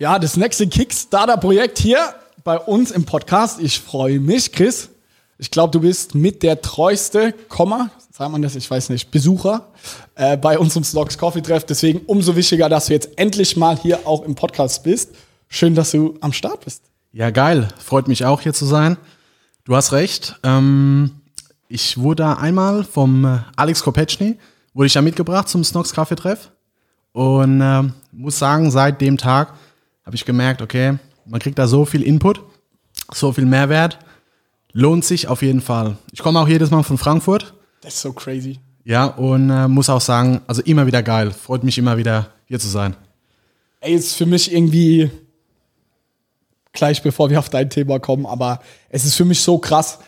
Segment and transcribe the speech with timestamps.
[0.00, 1.98] Ja, das nächste Kickstarter-Projekt hier
[2.44, 3.58] bei uns im Podcast.
[3.58, 4.90] Ich freue mich, Chris.
[5.38, 9.66] Ich glaube, du bist mit der treueste Komma, sagt man das, ich weiß nicht, Besucher
[10.14, 11.64] äh, bei uns im Stocks Coffee Treff.
[11.64, 15.16] Deswegen umso wichtiger, dass du jetzt endlich mal hier auch im Podcast bist.
[15.48, 16.84] Schön, dass du am Start bist.
[17.10, 17.66] Ja, geil.
[17.84, 18.98] Freut mich auch hier zu sein.
[19.64, 20.36] Du hast recht.
[20.44, 21.10] Ähm,
[21.66, 24.38] ich wurde einmal vom äh, Alex Kopeczny,
[24.74, 26.52] wurde ich ja mitgebracht zum Snox Kaffee Treff.
[27.10, 27.82] Und äh,
[28.12, 29.54] muss sagen, seit dem Tag
[30.08, 32.40] habe ich gemerkt, okay, man kriegt da so viel Input,
[33.12, 33.98] so viel Mehrwert.
[34.72, 35.98] Lohnt sich auf jeden Fall.
[36.12, 37.52] Ich komme auch jedes Mal von Frankfurt.
[37.82, 38.58] Das ist so crazy.
[38.84, 41.30] Ja, und äh, muss auch sagen, also immer wieder geil.
[41.30, 42.96] Freut mich immer wieder, hier zu sein.
[43.80, 45.10] Ey, ist für mich irgendwie
[46.72, 49.98] gleich bevor wir auf dein Thema kommen, aber es ist für mich so krass,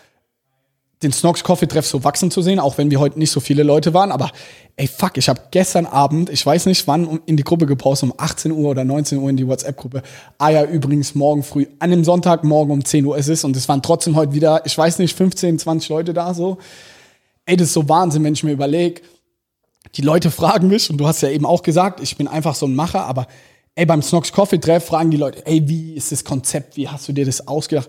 [1.03, 3.63] den Snox Coffee Treff so wachsen zu sehen, auch wenn wir heute nicht so viele
[3.63, 4.13] Leute waren.
[4.13, 4.31] Aber
[4.77, 8.15] ey, fuck, ich habe gestern Abend, ich weiß nicht wann, in die Gruppe gepostet, um
[8.19, 10.03] 18 Uhr oder 19 Uhr in die WhatsApp-Gruppe.
[10.37, 13.57] Ah ja, übrigens morgen früh, an dem Sonntag morgen um 10 Uhr ist es und
[13.57, 16.59] es waren trotzdem heute wieder, ich weiß nicht, 15, 20 Leute da so.
[17.47, 19.01] Ey, das ist so Wahnsinn, wenn ich mir überlege.
[19.97, 22.67] Die Leute fragen mich, und du hast ja eben auch gesagt, ich bin einfach so
[22.67, 23.27] ein Macher, aber
[23.75, 27.09] ey, beim Snox Coffee Treff fragen die Leute, ey, wie ist das Konzept, wie hast
[27.09, 27.89] du dir das ausgedacht?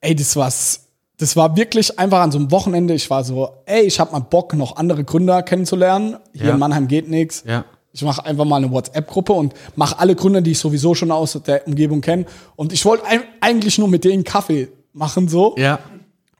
[0.00, 0.87] Ey, das war's
[1.18, 2.94] das war wirklich einfach an so einem Wochenende.
[2.94, 6.16] Ich war so, ey, ich habe mal Bock, noch andere Gründer kennenzulernen.
[6.32, 6.52] Hier Ja.
[6.54, 7.44] in Mannheim geht nichts.
[7.46, 7.64] Ja.
[7.92, 11.38] Ich mache einfach mal eine WhatsApp-Gruppe und mache alle Gründer, die ich sowieso schon aus
[11.46, 12.26] der Umgebung kenne.
[12.54, 13.04] Und ich wollte
[13.40, 15.78] eigentlich nur mit denen Kaffee machen so Ja,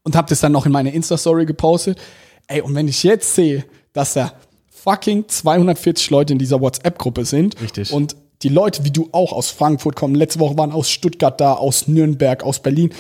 [0.05, 1.99] und habe das dann noch in meine Insta-Story gepostet.
[2.47, 4.33] Ey, und wenn ich jetzt sehe, dass da
[4.71, 7.93] fucking 240 Leute in dieser WhatsApp-Gruppe sind Richtig.
[7.93, 11.55] und die Leute, wie du auch aus Frankfurt kommen, letzte Woche waren aus Stuttgart da,
[11.55, 12.91] aus Nürnberg, aus Berlin.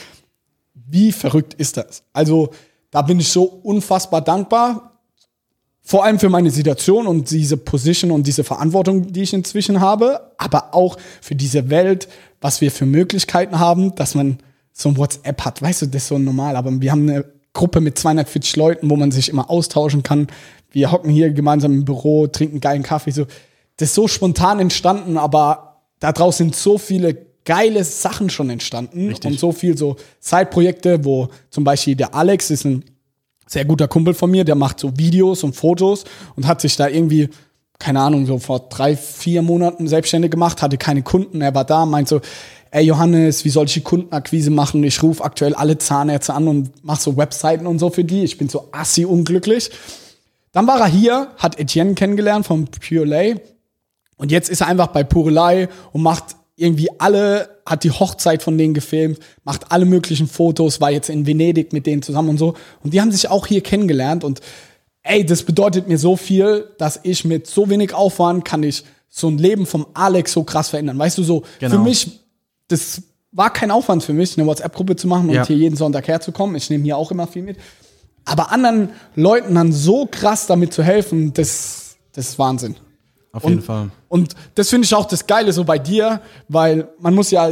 [0.91, 2.03] Wie verrückt ist das?
[2.12, 2.50] Also,
[2.91, 4.99] da bin ich so unfassbar dankbar.
[5.82, 10.32] Vor allem für meine Situation und diese Position und diese Verantwortung, die ich inzwischen habe,
[10.37, 12.09] aber auch für diese Welt,
[12.41, 14.38] was wir für Möglichkeiten haben, dass man
[14.72, 15.62] so ein WhatsApp hat.
[15.62, 18.97] Weißt du, das ist so normal, aber wir haben eine Gruppe mit 240 Leuten, wo
[18.97, 20.28] man sich immer austauschen kann.
[20.70, 23.10] Wir hocken hier gemeinsam im Büro, trinken geilen Kaffee.
[23.10, 23.25] So,
[23.76, 29.09] das ist so spontan entstanden, aber da draußen sind so viele geile Sachen schon entstanden
[29.09, 29.31] Richtig.
[29.31, 32.85] und so viel so Side-Projekte, wo zum Beispiel der Alex ist ein
[33.47, 36.05] sehr guter Kumpel von mir, der macht so Videos und Fotos
[36.37, 37.31] und hat sich da irgendwie,
[37.79, 41.87] keine Ahnung, so vor drei, vier Monaten selbstständig gemacht, hatte keine Kunden, er war da,
[41.87, 42.21] meint so,
[42.71, 44.85] ey Johannes, wie soll ich die Kundenakquise machen?
[44.85, 48.25] Ich rufe aktuell alle Zahnärzte an und mache so Webseiten und so für die.
[48.25, 49.71] Ich bin so assi unglücklich.
[50.53, 53.37] Dann war er hier, hat Etienne kennengelernt vom Pure Lay
[54.19, 58.59] und jetzt ist er einfach bei Purelei und macht irgendwie alle, hat die Hochzeit von
[58.59, 62.55] denen gefilmt, macht alle möglichen Fotos, war jetzt in Venedig mit denen zusammen und so.
[62.83, 64.41] Und die haben sich auch hier kennengelernt und
[65.03, 69.29] ey, das bedeutet mir so viel, dass ich mit so wenig Aufwand kann ich so
[69.29, 70.99] ein Leben vom Alex so krass verändern.
[70.99, 71.77] Weißt du, so Genau.
[71.77, 72.21] für mich,
[72.69, 73.03] das
[73.33, 75.47] war kein Aufwand für mich, eine WhatsApp-Gruppe zu machen und Ja.
[75.47, 76.57] hier jeden Sonntag herzukommen.
[76.57, 77.57] Ich nehme hier auch immer viel mit.
[78.25, 82.77] Aber anderen Leuten dann so krass damit zu helfen, das, das ist Wahnsinn.
[83.33, 83.91] Auf jeden Fall.
[84.09, 87.50] Und das finde ich auch das Geile so bei dir, weil man muss ja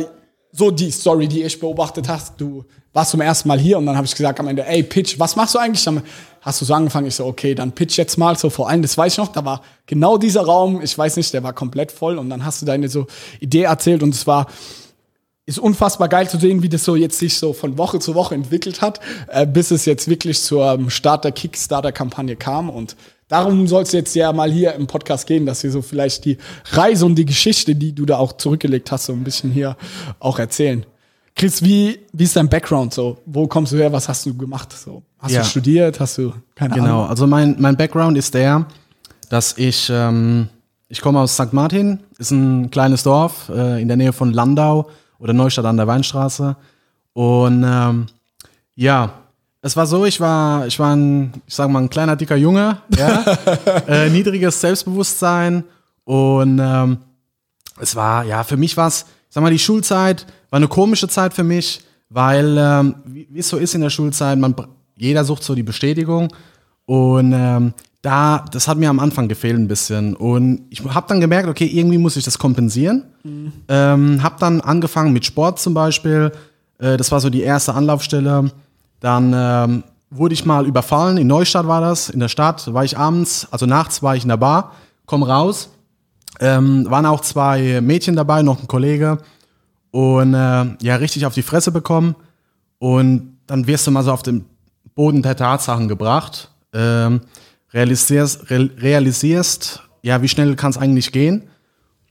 [0.53, 3.95] so die Story, die ich beobachtet hast, du warst zum ersten Mal hier und dann
[3.95, 5.85] habe ich gesagt am Ende, ey, Pitch, was machst du eigentlich?
[5.85, 6.03] Dann
[6.41, 8.97] hast du so angefangen, ich so, okay, dann pitch jetzt mal so vor allem, das
[8.97, 12.19] weiß ich noch, da war genau dieser Raum, ich weiß nicht, der war komplett voll
[12.19, 13.07] und dann hast du deine so
[13.41, 14.47] Idee erzählt und es war,
[15.45, 18.37] ist unfassbar geil zu sehen, wie das so jetzt sich so von Woche zu Woche
[18.37, 22.71] entwickelt hat, äh, bis es jetzt wirklich zum Start der Kickstarter-Kampagne kam.
[22.71, 22.97] Und
[23.29, 26.39] darum soll es jetzt ja mal hier im Podcast gehen, dass wir so vielleicht die
[26.73, 29.77] Reise und die Geschichte, die du da auch zurückgelegt hast, so ein bisschen hier
[30.21, 30.85] auch erzählen.
[31.35, 33.19] Chris, wie, wie ist dein Background so?
[33.27, 33.93] Wo kommst du her?
[33.93, 34.73] Was hast du gemacht?
[34.73, 35.43] So, hast Ja.
[35.43, 36.01] du studiert?
[36.01, 37.09] Hast du keine Genau, Ahnung?
[37.11, 38.65] also mein, mein Background ist der,
[39.29, 40.49] dass ich, ähm,
[40.89, 41.53] ich komme aus St.
[41.53, 44.89] Martin, ist ein kleines Dorf äh, in der Nähe von Landau
[45.19, 46.57] oder Neustadt an der Weinstraße.
[47.13, 48.07] Und ähm,
[48.75, 49.11] ja,
[49.67, 52.79] es war so, ich war, ich war ein, ich sag mal, ein kleiner, dicker Junge,
[52.97, 53.25] ja,
[53.89, 55.65] äh, niedriges Selbstbewusstsein.
[56.05, 56.99] Und ähm,
[57.81, 61.35] es war, ja, für mich war es, sag mal, die Schulzeit war eine komische Zeit
[61.35, 61.81] für mich,
[62.11, 64.55] weil ähm, wie es so ist in der Schulzeit, man,
[64.97, 66.33] jeder sucht so die Bestätigung.
[66.85, 70.15] Und ähm, da, das hat mir am Anfang gefehlt ein bisschen.
[70.15, 73.03] Und ich habe dann gemerkt, okay, irgendwie muss ich das kompensieren.
[73.69, 76.31] Ähm, habe dann angefangen mit Sport zum Beispiel,
[76.79, 78.53] äh, das war so die erste Anlaufstelle.
[79.01, 82.97] Dann ähm, wurde ich mal überfallen, in Neustadt war das, in der Stadt, war ich
[82.97, 84.73] abends, also nachts war ich in der Bar,
[85.05, 85.71] komm raus,
[86.41, 89.19] ähm, waren auch zwei Mädchen dabei, noch ein Kollege.
[89.91, 92.15] Und äh, ja, richtig auf die Fresse bekommen.
[92.79, 94.45] Und dann wirst du mal so auf den
[94.95, 97.23] Boden der Tatsachen gebracht, ähm,
[97.73, 101.45] realisierst, real, realisierst, ja, wie schnell kann es eigentlich gehen.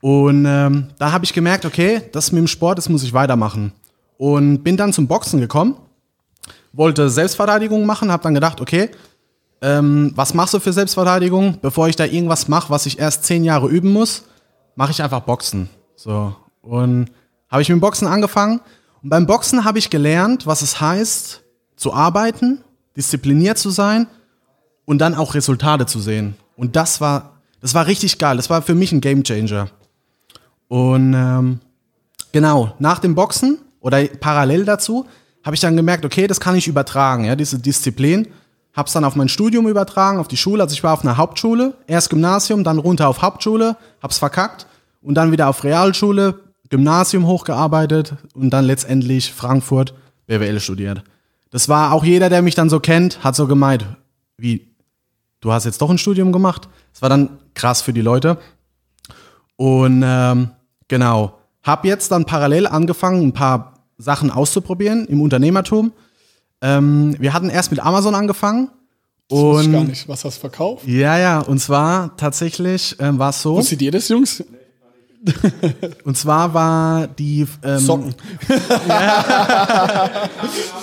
[0.02, 3.72] Und ähm, da habe ich gemerkt, okay, das mit dem Sport, das muss ich weitermachen.
[4.18, 5.76] Und bin dann zum Boxen gekommen,
[6.76, 8.90] wollte Selbstverteidigung machen, habe dann gedacht, okay,
[9.62, 11.58] ähm, was machst du für Selbstverteidigung?
[11.62, 14.24] Bevor ich da irgendwas mache, was ich erst zehn Jahre üben muss,
[14.76, 15.70] mache ich einfach Boxen.
[15.96, 16.36] So.
[16.62, 17.10] Und
[17.50, 18.60] habe ich mit Boxen angefangen.
[19.02, 21.44] Und beim Boxen habe ich gelernt, was es heißt,
[21.76, 22.64] zu arbeiten,
[22.98, 24.08] diszipliniert zu sein
[24.86, 26.36] und dann auch Resultate zu sehen.
[26.58, 28.38] Und das war, das war richtig geil.
[28.38, 29.70] Das war für mich ein Gamechanger.
[30.68, 31.60] Und ähm,
[32.32, 35.06] genau, nach dem Boxen oder parallel dazu
[35.46, 38.28] habe ich dann gemerkt, okay, das kann ich übertragen, ja, diese Disziplin.
[38.74, 40.64] Hab's dann auf mein Studium übertragen, auf die Schule.
[40.64, 44.66] Also ich war auf einer Hauptschule, erst Gymnasium, dann runter auf Hauptschule, hab's verkackt
[45.02, 46.40] und dann wieder auf Realschule,
[46.70, 49.94] Gymnasium hochgearbeitet und dann letztendlich Frankfurt
[50.26, 51.04] BWL studiert.
[51.52, 53.86] Das war auch jeder, der mich dann so kennt, hat so gemeint,
[54.38, 54.68] wie,
[55.40, 56.68] du hast jetzt doch ein Studium gemacht.
[56.92, 58.40] Das war dann krass für die Leute.
[59.56, 60.50] Und ähm,
[60.88, 65.92] genau, habe jetzt dann parallel angefangen, ein paar Sachen auszuprobieren im Unternehmertum.
[66.62, 68.70] Ähm, wir hatten erst mit Amazon angefangen.
[69.28, 70.88] Das Und gar nicht, was hast du verkauft.
[70.88, 73.56] ja, ja, und zwar tatsächlich ähm, war es so.
[73.56, 74.44] Wusstet ihr das, Jungs?
[76.04, 78.16] Und zwar war die ähm, Socken.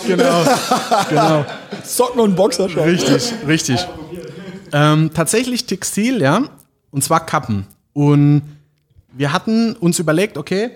[0.06, 0.44] Genau,
[1.08, 1.44] genau.
[1.84, 2.86] Socken und Boxershorts.
[2.86, 3.86] Richtig, richtig.
[4.72, 6.42] Ähm, tatsächlich Textil, ja.
[6.90, 7.66] Und zwar Kappen.
[7.92, 8.42] Und
[9.12, 10.70] wir hatten uns überlegt, okay,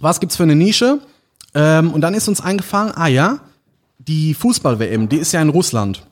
[0.00, 1.00] was gibt's für eine Nische?
[1.58, 3.40] Ähm, und dann ist uns eingefallen, ah ja,
[3.98, 6.06] die Fußball-WM, die ist ja in Russland.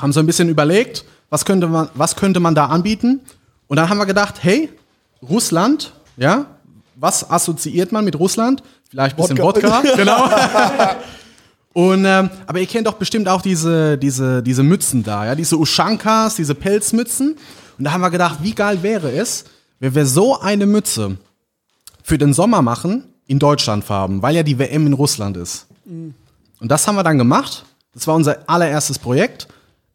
[0.00, 3.20] Haben so ein bisschen überlegt, was könnte man, was könnte man da anbieten?
[3.68, 4.68] Und dann haben wir gedacht, hey,
[5.22, 6.46] Russland, ja,
[6.96, 8.64] was assoziiert man mit Russland?
[8.90, 9.84] Vielleicht ein bisschen Wodka.
[9.84, 10.28] Wodka, genau.
[11.74, 15.56] Und, ähm, aber ihr kennt doch bestimmt auch diese, diese, diese Mützen da, ja, diese
[15.58, 17.36] Ushankas, diese Pelzmützen.
[17.78, 19.44] Und da haben wir gedacht, wie geil wäre es,
[19.78, 21.18] wenn wir so eine Mütze
[22.02, 25.66] für den Sommer machen in Deutschlandfarben, weil ja die WM in Russland ist.
[26.60, 27.64] Und das haben wir dann gemacht.
[27.92, 29.48] Das war unser allererstes Projekt.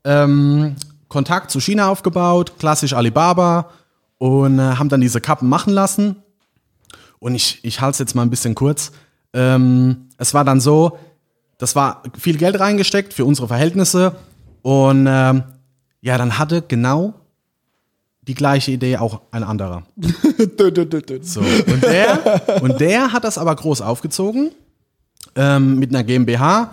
[0.04, 0.76] Ähm,
[1.08, 3.70] Kontakt zu China aufgebaut, klassisch Alibaba
[4.18, 6.18] und äh, haben dann diese Kappen machen lassen.
[7.20, 8.92] Und ich, ich halte es jetzt mal ein bisschen kurz.
[9.34, 10.98] Ähm, es war dann so,
[11.58, 14.16] das war viel Geld reingesteckt für unsere Verhältnisse.
[14.62, 15.44] Und ähm,
[16.02, 17.14] ja, dann hatte genau
[18.28, 19.84] die gleiche Idee auch ein anderer.
[21.34, 24.52] So, und, der, und der hat das aber groß aufgezogen
[25.36, 26.72] ähm, mit einer GmbH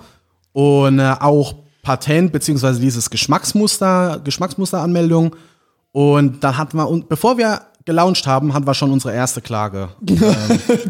[0.53, 5.37] und äh, auch Patent beziehungsweise dieses Geschmacksmuster, Geschmacksmusteranmeldung.
[5.93, 9.91] Und dann hatten wir, und bevor wir gelauncht haben, hatten wir schon unsere erste Klage.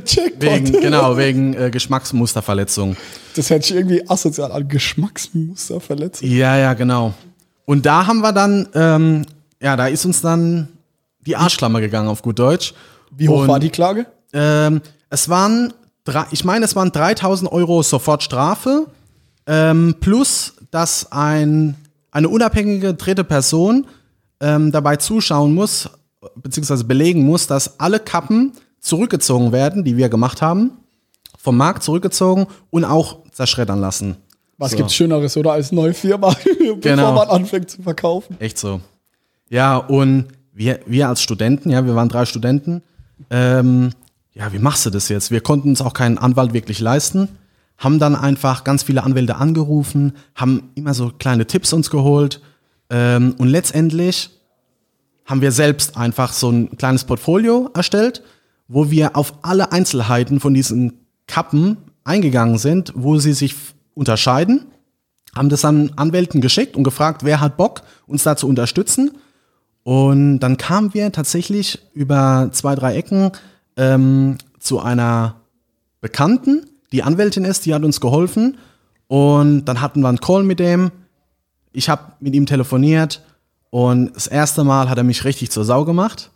[0.05, 0.40] Checkpoint.
[0.40, 2.96] Wegen, genau, wegen äh, Geschmacksmusterverletzung.
[3.34, 6.22] Das hätte ich irgendwie asozial an Geschmacksmuster verletzt.
[6.22, 7.12] Ja, ja, genau.
[7.67, 9.27] Und da haben wir dann, ähm,
[9.64, 10.68] ja, da ist uns dann
[11.26, 12.74] die Arschklammer gegangen auf gut Deutsch.
[13.16, 14.06] Wie hoch Und, war die Klage?
[14.34, 15.72] Ähm, es waren,
[16.04, 18.86] drei, ich meine, es waren 3000 Euro Sofortstrafe,
[19.46, 21.76] ähm, plus, dass ein,
[22.10, 23.86] eine unabhängige dritte Person
[24.40, 25.88] ähm, dabei zuschauen muss,
[26.36, 30.72] beziehungsweise belegen muss, dass alle Kappen zurückgezogen werden, die wir gemacht haben,
[31.38, 34.16] vom Markt zurückgezogen und auch zerschreddern lassen.
[34.58, 34.76] Was So.
[34.76, 35.52] gibt's Schöneres, oder?
[35.52, 36.28] Als neue Firma,
[36.58, 37.12] bevor Genau.
[37.14, 38.36] man anfängt zu verkaufen.
[38.40, 38.80] Echt so.
[39.51, 42.82] Ja, und wir, wir als Studenten, ja, wir waren drei Studenten,
[43.31, 43.91] ähm,
[44.32, 45.31] ja, wie machst du das jetzt?
[45.31, 47.29] Wir konnten uns auch keinen Anwalt wirklich leisten,
[47.79, 52.41] haben dann einfach ganz viele Anwälte angerufen, haben immer so kleine Tipps uns geholt
[52.91, 54.31] ähm, und letztendlich
[55.24, 58.22] haben wir selbst einfach so ein kleines Portfolio erstellt,
[58.69, 63.55] wo wir auf alle Einzelheiten von diesen Kappen eingegangen sind, wo sie sich
[63.94, 64.67] unterscheiden,
[65.34, 69.13] haben das an Anwälten geschickt und gefragt, wer hat Bock, uns da zu unterstützen.
[69.84, 73.31] Und dann kamen wir tatsächlich über zwei, drei Ecken
[73.76, 75.36] ähm, zu einer
[76.00, 78.56] Bekannten, die Anwältin ist, die hat uns geholfen.
[79.08, 80.91] Und dann hatten wir einen Call mit dem.
[81.72, 83.22] Ich habe mit ihm telefoniert
[83.70, 86.31] und das erste Mal hat er mich richtig zur Sau gemacht.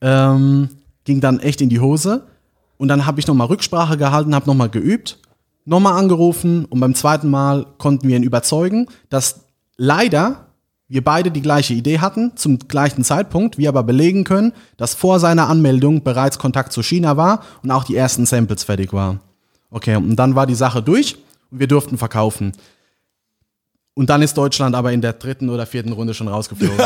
[0.00, 0.68] Ähm,
[1.04, 2.24] ging dann echt in die Hose.
[2.78, 5.18] Und dann habe ich nochmal Rücksprache gehalten, habe nochmal geübt.
[5.66, 10.45] nochmal angerufen und beim zweiten Mal konnten wir ihn überzeugen, dass leider
[10.88, 15.18] wir beide die gleiche Idee hatten, zum gleichen Zeitpunkt, wir aber belegen können, dass vor
[15.18, 19.20] seiner Anmeldung bereits Kontakt zu China war und auch die ersten Samples fertig waren.
[19.70, 21.16] Okay, und dann war die Sache durch
[21.50, 22.52] und wir durften verkaufen.
[23.98, 26.78] Und dann ist Deutschland aber in der dritten oder vierten Runde schon rausgeflogen.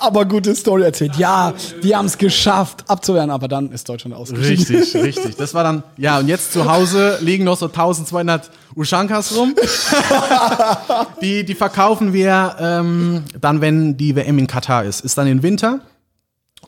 [0.00, 1.16] Aber gute Story erzählt.
[1.16, 4.76] Ja, wir haben es geschafft, abzuwehren, aber dann ist Deutschland ausgeschieden.
[4.76, 5.36] Richtig, richtig.
[5.36, 9.54] Das war dann, ja, und jetzt zu Hause liegen noch so 1200 Ushankas rum.
[11.20, 15.04] die, die verkaufen wir ähm, dann, wenn die WM in Katar ist.
[15.04, 15.80] Ist dann im Winter.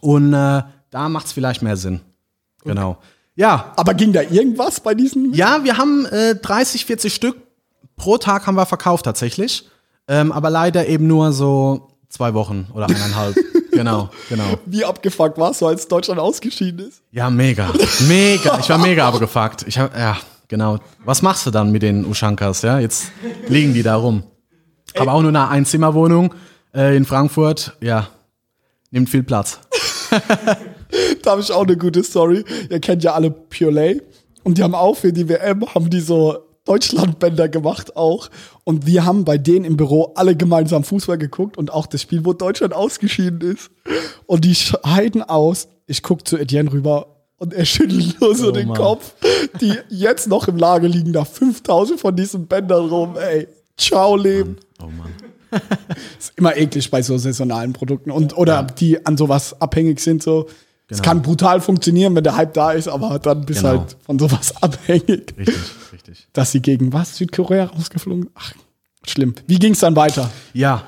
[0.01, 2.01] Und äh, da macht es vielleicht mehr Sinn.
[2.65, 2.99] Genau.
[3.35, 5.33] Ja, Aber ging da irgendwas bei diesen?
[5.33, 7.44] ja, wir haben äh, 30, 40 Stück
[7.97, 9.69] pro Tag haben wir verkauft tatsächlich.
[10.07, 13.37] Ähm, aber leider eben nur so zwei Wochen oder eineinhalb.
[13.73, 14.59] genau, genau.
[14.67, 17.03] Wie abgefuckt warst du, als Deutschland ausgeschieden ist?
[17.11, 17.73] Ja, mega.
[18.07, 18.59] Mega.
[18.59, 19.65] Ich war mega abgefuckt.
[19.67, 20.79] Ich hab, ja, genau.
[21.05, 22.63] Was machst du dann mit den Ushankas?
[22.63, 23.07] Ja, jetzt
[23.49, 24.25] liegen die da rum.
[24.97, 26.35] Aber auch nur eine Einzimmerwohnung
[26.75, 27.77] äh, in Frankfurt.
[27.81, 28.09] Ja,
[28.91, 29.61] nimmt viel Platz.
[31.23, 32.45] Da habe ich auch eine gute Story.
[32.71, 34.01] Ihr kennt ja alle Purelay.
[34.43, 38.31] Und die haben auch für die WM, haben die so Deutschlandbänder gemacht auch.
[38.65, 42.25] Und wir haben bei denen im Büro alle gemeinsam Fußball geguckt und auch das Spiel,
[42.25, 43.71] wo Deutschland ausgeschieden ist.
[44.27, 45.69] Und die scheiden aus.
[45.87, 47.07] Ich guck zu Etienne rüber
[47.37, 48.77] und er schüttelt nur so Oh den Mann.
[48.79, 49.13] Kopf.
[49.61, 53.47] Die jetzt noch im Lager liegen da 5000 von diesen Bändern rum, ey.
[53.77, 54.57] Ciao, Leben.
[54.83, 55.11] Oh Mann.
[56.19, 60.47] Ist immer eklig bei so saisonalen Produkten und oder die an sowas abhängig sind so.
[60.89, 61.03] Es Genau.
[61.03, 63.81] kann brutal funktionieren, wenn der Hype da ist, aber dann bist du Genau.
[63.81, 65.35] halt von sowas abhängig.
[65.39, 65.55] Richtig,
[66.09, 66.29] richtig.
[66.33, 67.17] Dass sie gegen was?
[67.17, 68.31] Südkorea rausgeflogen?
[68.35, 68.53] Ach,
[69.07, 69.35] schlimm.
[69.47, 70.31] Wie ging es dann weiter?
[70.53, 70.85] Ja,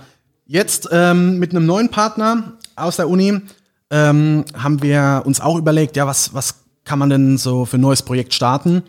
[0.47, 3.41] jetzt ähm, mit einem neuen Partner aus der Uni
[3.91, 7.83] ähm, haben wir uns auch überlegt, ja, was, was kann man denn so für ein
[7.83, 8.83] neues Projekt starten?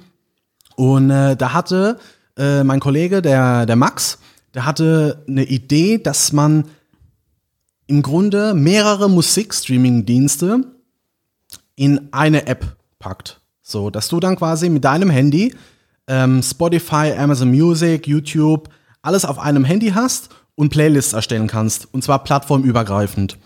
[0.76, 2.00] Und äh, da hatte
[2.38, 4.20] äh, mein Kollege, der, der Max,
[4.54, 6.66] der hatte eine Idee, dass man
[7.88, 10.62] im Grunde mehrere Musikstreaming-Dienste
[11.76, 13.40] in eine App packt.
[13.62, 15.54] So, dass du dann quasi mit deinem Handy
[16.08, 18.70] ähm, Spotify, Amazon Music, YouTube,
[19.02, 21.88] alles auf einem Handy hast und Playlists erstellen kannst.
[21.94, 23.38] Und zwar plattformübergreifend.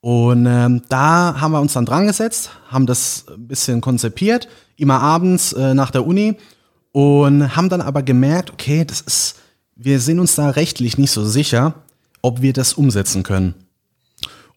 [0.00, 5.00] Und ähm, da haben wir uns dann dran gesetzt, haben das ein bisschen konzipiert, immer
[5.00, 6.36] abends äh, nach der Uni
[6.92, 9.36] und haben dann aber gemerkt, okay, das ist,
[9.76, 11.74] wir sind uns da rechtlich nicht so sicher,
[12.22, 13.54] ob wir das umsetzen können.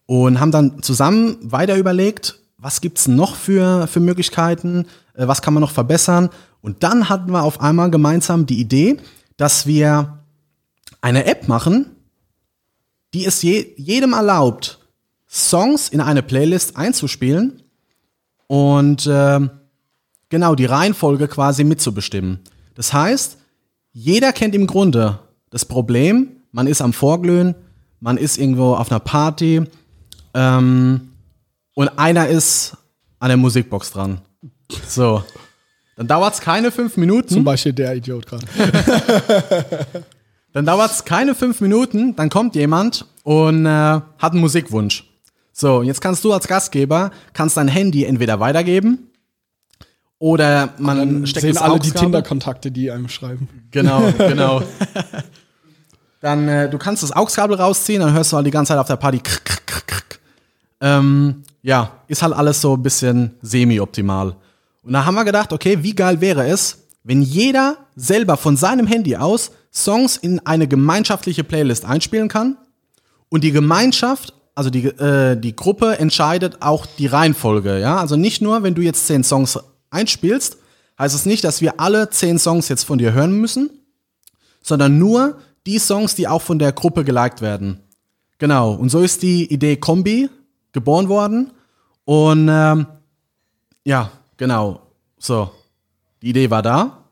[0.06, 5.52] Und haben dann zusammen weiter überlegt, was gibt's noch für, für Möglichkeiten, äh, was kann
[5.54, 6.30] man noch verbessern.
[6.64, 8.96] Und dann hatten wir auf einmal gemeinsam die Idee,
[9.36, 10.20] dass wir
[11.02, 11.90] eine App machen,
[13.12, 14.78] die es je, jedem erlaubt,
[15.28, 17.62] Songs in eine Playlist einzuspielen
[18.46, 19.50] und ähm,
[20.30, 22.40] genau die Reihenfolge quasi mitzubestimmen.
[22.74, 23.36] Das heißt,
[23.92, 25.18] jeder kennt im Grunde
[25.50, 27.54] das Problem, man ist am Vorglühen,
[28.00, 29.64] man ist irgendwo auf einer Party
[30.32, 31.12] ähm,
[31.74, 32.78] und einer ist
[33.18, 34.22] an der Musikbox dran.
[34.88, 35.22] So.
[35.96, 37.28] Dann dauert es keine fünf Minuten.
[37.28, 38.46] Zum Beispiel der Idiot gerade.
[40.54, 45.04] Dann dauert es keine fünf Minuten, dann kommt jemand und äh, hat einen Musikwunsch.
[45.52, 49.10] So, jetzt kannst du als Gastgeber, kannst dein Handy entweder weitergeben
[50.20, 53.48] oder man Dann steckt sehen alle die Tinder-Kontakte, die einem schreiben.
[53.72, 54.62] Genau, genau.
[56.20, 58.86] dann, äh, du kannst das AUX-Kabel rausziehen, dann hörst du halt die ganze Zeit auf
[58.86, 59.18] der Party.
[59.18, 60.18] Krr, krr, krr, krr.
[60.80, 64.36] Ähm, ja, ist halt alles so ein bisschen semi-optimal.
[64.84, 68.86] Und da haben wir gedacht, okay, wie geil wäre es, wenn jeder selber von seinem
[68.86, 72.56] Handy aus Songs in eine gemeinschaftliche Playlist einspielen kann
[73.28, 77.96] und die Gemeinschaft, also die, äh, die Gruppe entscheidet auch die Reihenfolge, ja.
[77.96, 79.58] Also nicht nur, wenn du jetzt zehn Songs
[79.90, 80.58] einspielst,
[80.98, 83.70] heißt es nicht, dass wir alle zehn Songs jetzt von dir hören müssen,
[84.62, 87.80] sondern nur die Songs, die auch von der Gruppe geliked werden.
[88.38, 88.74] Genau.
[88.74, 90.28] Und so ist die Idee Kombi
[90.72, 91.52] geboren worden.
[92.04, 92.86] Und ähm,
[93.84, 94.80] ja, genau.
[95.18, 95.50] So.
[96.22, 97.04] Die Idee war da.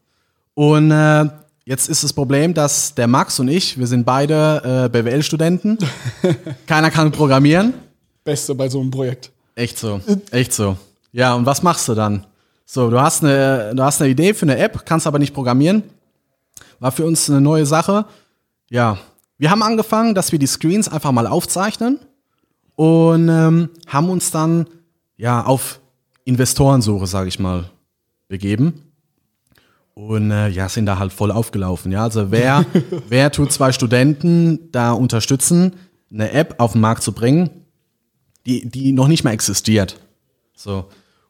[0.55, 1.29] Und äh,
[1.65, 5.79] jetzt ist das Problem, dass der Max und ich, wir sind beide äh, BWL-Studenten.
[6.67, 7.75] Keiner kann programmieren.
[8.25, 9.31] Beste bei so einem Projekt.
[9.55, 10.01] Echt so.
[10.31, 10.77] Echt so.
[11.13, 12.27] Ja, und was machst du dann?
[12.65, 15.83] So, du hast eine, du hast eine Idee für eine App, kannst aber nicht programmieren.
[16.81, 18.07] War für uns eine neue Sache.
[18.71, 18.97] Ja,
[19.37, 21.99] wir haben angefangen, dass wir die Screens einfach mal aufzeichnen
[22.77, 24.67] und ähm, haben uns dann
[25.19, 25.82] ja auf
[26.25, 27.71] Investorensuche, sage ich mal,
[28.29, 28.93] begeben.
[29.95, 31.93] Und äh, ja, sind da halt voll aufgelaufen.
[31.93, 32.65] Ja, also wer,
[33.09, 35.75] wer tut zwei Studenten da unterstützen,
[36.11, 37.51] eine App auf den Markt zu bringen,
[38.47, 39.99] die, die noch nicht mehr existiert.
[40.55, 40.87] So.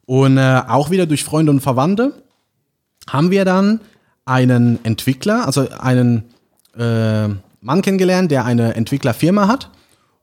[0.07, 2.23] Und äh, auch wieder durch Freunde und Verwandte.
[3.09, 3.81] haben wir dann
[4.25, 6.25] einen Entwickler, also einen
[6.77, 7.29] äh,
[7.61, 9.71] Mann kennengelernt, der eine Entwicklerfirma hat.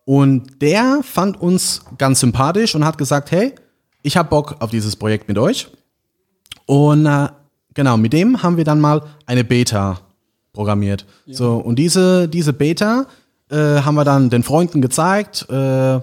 [0.06, 3.54] Und der fand uns ganz sympathisch und hat gesagt, hey,
[4.02, 5.68] ich habe Bock auf dieses Projekt mit euch.
[6.66, 7.28] Und äh,
[7.74, 10.00] genau, mit dem haben wir dann mal eine Beta
[10.54, 11.06] programmiert.
[11.26, 11.36] Ja.
[11.36, 13.06] So, und diese, diese Beta
[13.50, 16.00] äh, haben wir dann den Freunden gezeigt, äh,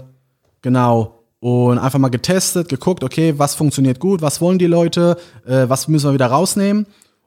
[0.63, 5.69] genau, und einfach mal getestet, geguckt, okay, was funktioniert gut, was wollen die Leute, äh,
[5.69, 6.87] was müssen wir wieder rausnehmen.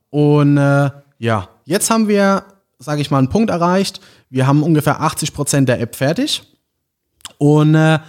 [0.09, 2.43] Und äh, ja, jetzt haben wir,
[2.79, 4.01] sage ich mal, einen Punkt erreicht.
[4.29, 6.43] Wir haben ungefähr 80 Prozent der App fertig.
[7.37, 7.99] Und äh,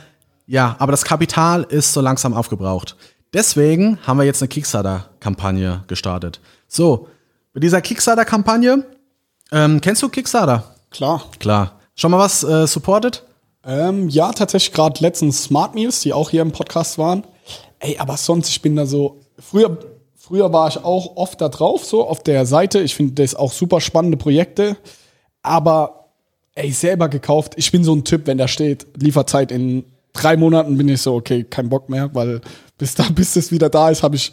[0.51, 2.97] ja, aber das Kapital ist so langsam aufgebraucht.
[3.33, 6.41] Deswegen haben wir jetzt eine Kickstarter-Kampagne gestartet.
[6.67, 7.07] So,
[7.55, 8.85] bei dieser Kickstarter-Kampagne,
[9.53, 10.75] ähm, kennst du Kickstarter?
[10.91, 11.23] Klar.
[11.39, 11.79] Klar.
[11.95, 13.23] Schon mal was äh, supported?
[13.65, 17.23] Ähm, ja, tatsächlich gerade letztens Smart Meals, die auch hier im Podcast waren.
[17.79, 19.21] Ey, aber sonst, ich bin da so.
[19.39, 19.79] Früher,
[20.17, 22.81] früher war ich auch oft da drauf, so auf der Seite.
[22.81, 24.77] Ich finde das auch super spannende Projekte.
[25.45, 26.09] Aber
[26.57, 27.53] ey, selber gekauft.
[27.55, 31.15] Ich bin so ein Typ, wenn da steht, Lieferzeit in drei Monaten, bin ich so,
[31.15, 32.41] okay, kein Bock mehr, weil
[32.79, 34.33] bis da, bis das wieder da ist, habe ich,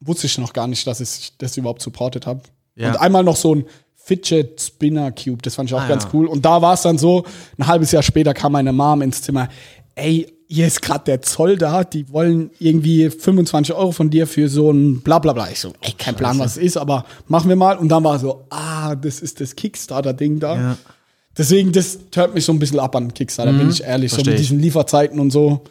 [0.00, 2.40] wusste ich noch gar nicht, dass ich das überhaupt supportet habe.
[2.76, 2.90] Ja.
[2.90, 3.64] Und einmal noch so ein
[3.96, 6.10] Fidget Spinner Cube, das fand ich auch ah, ganz ja.
[6.12, 6.26] cool.
[6.26, 7.24] Und da war es dann so,
[7.58, 9.48] ein halbes Jahr später kam meine Mom ins Zimmer,
[9.94, 14.48] ey, hier ist gerade der Zoll da, die wollen irgendwie 25 Euro von dir für
[14.48, 15.50] so ein Blablabla.
[15.50, 17.76] Ich so, ey, kein Plan, was es ist, aber machen wir mal.
[17.76, 20.56] Und dann war so, ah, das ist das Kickstarter-Ding da.
[20.56, 20.76] Ja.
[21.38, 24.12] Deswegen, das hört mich so ein bisschen ab an Kickstarter, mhm, bin ich ehrlich.
[24.12, 25.62] So mit diesen Lieferzeiten und so.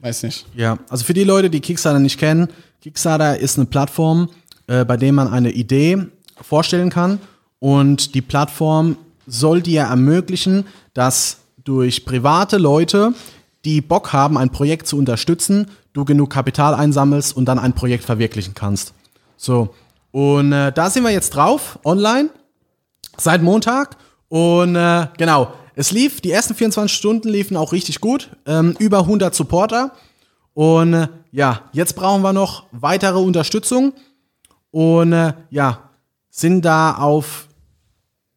[0.00, 0.44] Weiß nicht.
[0.54, 2.48] Ja, also für die Leute, die Kickstarter nicht kennen,
[2.82, 4.28] Kickstarter ist eine Plattform,
[4.66, 5.98] äh, bei der man eine Idee
[6.42, 7.20] vorstellen kann
[7.60, 13.14] und die Plattform soll dir ermöglichen, dass durch private Leute,
[13.64, 18.04] die Bock haben, ein Projekt zu unterstützen, du genug Kapital einsammelst und dann ein Projekt
[18.04, 18.92] verwirklichen kannst.
[19.38, 19.74] So,
[20.10, 22.28] und äh, da sind wir jetzt drauf, online,
[23.16, 23.96] seit Montag.
[24.34, 28.30] Und äh, genau, es lief, die ersten 24 Stunden liefen auch richtig gut.
[28.46, 29.92] Ähm, über 100 Supporter.
[30.54, 33.92] Und äh, ja, jetzt brauchen wir noch weitere Unterstützung.
[34.72, 35.88] Und äh, ja,
[36.30, 37.46] sind da auf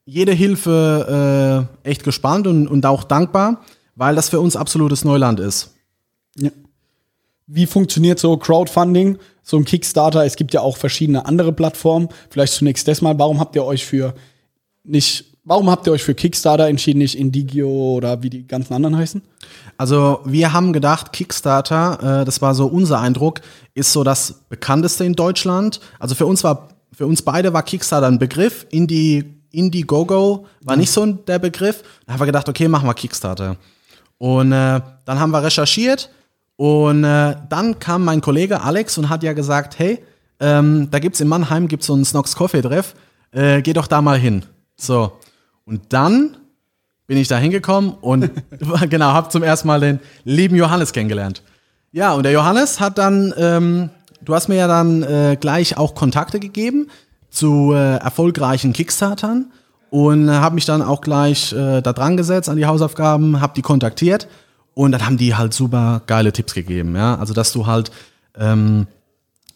[0.05, 3.61] jede Hilfe äh, echt gespannt und, und auch dankbar,
[3.95, 5.73] weil das für uns absolutes Neuland ist.
[6.35, 6.51] Ja.
[7.47, 10.23] Wie funktioniert so Crowdfunding, so ein Kickstarter?
[10.25, 12.09] Es gibt ja auch verschiedene andere Plattformen.
[12.29, 14.13] Vielleicht zunächst das mal, warum habt ihr euch für
[14.83, 18.97] nicht Warum habt ihr euch für Kickstarter entschieden, nicht Indigio oder wie die ganzen anderen
[18.97, 19.21] heißen?
[19.77, 23.39] Also wir haben gedacht, Kickstarter, äh, das war so unser Eindruck,
[23.73, 25.79] ist so das bekannteste in Deutschland.
[25.99, 28.65] Also für uns war, für uns beide war Kickstarter ein Begriff.
[28.71, 31.81] Indie, Indiegogo war nicht so der Begriff.
[32.05, 33.55] Da haben wir gedacht, okay, machen wir Kickstarter.
[34.17, 36.09] Und äh, dann haben wir recherchiert
[36.57, 40.03] und äh, dann kam mein Kollege Alex und hat ja gesagt, hey,
[40.41, 42.95] ähm, da gibt's in Mannheim gibt's so einen Snox Coffee Treff,
[43.31, 44.43] äh, geh doch da mal hin.
[44.75, 45.13] So.
[45.67, 46.37] Und dann
[47.07, 48.31] bin ich da hingekommen und
[48.89, 51.43] genau, habe zum ersten Mal den lieben Johannes kennengelernt.
[51.91, 53.89] Ja, und der Johannes hat dann, ähm,
[54.21, 56.89] du hast mir ja dann äh, gleich auch Kontakte gegeben
[57.29, 59.51] zu äh, erfolgreichen Kickstartern
[59.89, 63.61] und habe mich dann auch gleich äh, da dran gesetzt an die Hausaufgaben, habe die
[63.61, 64.29] kontaktiert
[64.73, 66.95] und dann haben die halt super geile Tipps gegeben.
[66.95, 67.91] Ja, also dass du halt
[68.37, 68.87] ähm,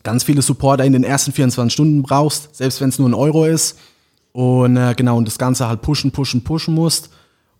[0.04, 3.45] ganz viele Supporter in den ersten 24 Stunden brauchst, selbst wenn es nur ein Euro
[3.45, 3.78] ist
[4.34, 7.10] und äh, genau, und das Ganze halt pushen, pushen, pushen musst.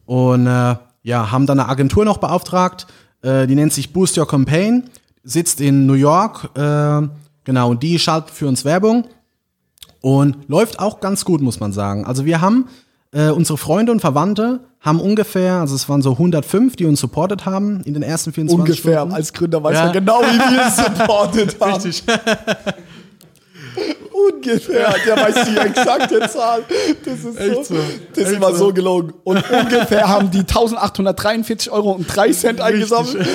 [0.06, 2.88] Und äh, ja, haben dann eine Agentur noch beauftragt,
[3.22, 4.90] äh, die nennt sich Boost Your Campaign,
[5.24, 7.08] sitzt in New York, äh,
[7.44, 9.06] genau, und die schaltet für uns Werbung
[10.02, 12.06] und läuft auch ganz gut, muss man sagen.
[12.06, 12.68] Also wir haben
[13.12, 17.46] äh, unsere Freunde und Verwandte haben ungefähr, also es waren so 105, die uns supportet
[17.46, 19.00] haben in den ersten 24 ungefähr, Stunden.
[19.02, 19.84] Ungefähr, als Gründer weiß ja.
[19.86, 21.74] man genau, wie wir es supportet haben.
[21.74, 22.04] Richtig.
[24.34, 24.96] ungefähr.
[25.06, 26.64] Der weiß die exakte Zahl.
[27.06, 27.82] Das ist, so, so.
[28.14, 28.66] Das ist immer so.
[28.66, 29.14] so gelogen.
[29.24, 33.26] Und ungefähr haben die 1843 Euro und 3 Cent eingesammelt.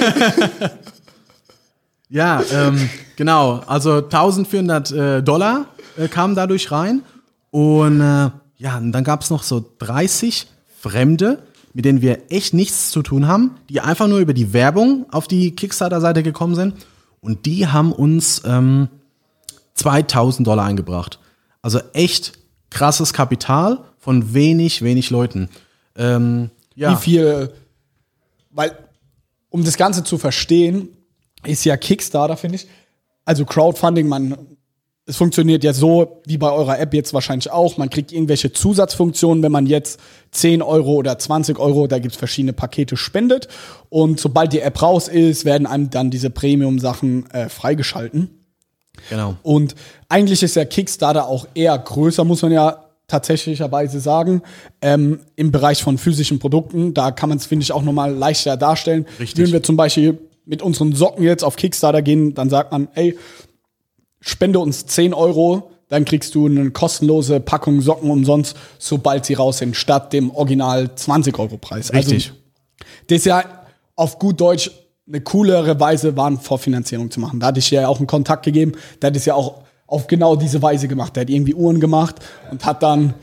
[2.09, 3.63] ja, ähm, genau.
[3.67, 7.03] Also 1400 äh, Dollar äh, kamen dadurch rein.
[7.51, 10.47] Und äh, ja, und dann gab es noch so 30
[10.81, 11.39] Fremde,
[11.75, 15.29] mit denen wir echt nichts zu tun haben, die einfach nur über die Werbung auf
[15.29, 16.75] die Kickstarter-Seite gekommen sind.
[17.21, 18.89] Und die haben uns ähm,
[19.77, 21.19] 2000 Dollar eingebracht.
[21.63, 22.33] Also echt
[22.71, 25.49] krasses Kapital von wenig, wenig Leuten.
[25.97, 26.93] Ähm, ja.
[26.93, 27.53] Wie viel,
[28.51, 28.77] weil,
[29.51, 30.89] um das Ganze zu verstehen,
[31.45, 32.67] ist ja Kickstarter, finde ich.
[33.25, 34.37] Also Crowdfunding, man,
[35.07, 37.77] es funktioniert ja so, wie bei eurer App jetzt wahrscheinlich auch.
[37.77, 40.01] Man kriegt irgendwelche Zusatzfunktionen, wenn man jetzt
[40.33, 43.49] 10 Euro oder 20 Euro, da gibt es verschiedene Pakete, spendet.
[43.89, 48.36] Und sobald die App raus ist, werden einem dann diese Premium-Sachen äh, freigeschalten.
[49.11, 49.37] Genau.
[49.43, 49.75] Und
[50.09, 54.43] eigentlich ist der Kickstarter auch eher größer, muss man ja tatsächlicherweise sagen,
[54.83, 56.93] ähm, im Bereich von physischen Produkten.
[56.93, 59.07] Da kann man es, finde ich, auch nochmal leichter darstellen.
[59.21, 59.45] Richtig.
[59.45, 63.17] Wenn wir zum Beispiel mit unseren Socken jetzt auf Kickstarter gehen, dann sagt man, ey,
[64.21, 69.59] spende uns 10 Euro, dann kriegst du eine kostenlose Packung Socken umsonst, sobald sie raus
[69.59, 71.93] sind, statt dem Original 20 Euro Preis.
[71.93, 72.31] Richtig.
[72.31, 72.41] Also,
[73.09, 73.45] das ist ja
[73.95, 74.71] auf gut Deutsch
[75.09, 77.41] eine coolere Weise, Warenvorfinanzierung zu machen.
[77.41, 80.37] Da hatte ich ja auch einen Kontakt gegeben, der hat es ja auch auf genau
[80.37, 81.15] diese Weise gemacht.
[81.17, 82.17] Der hat irgendwie Uhren gemacht
[82.51, 83.15] und hat dann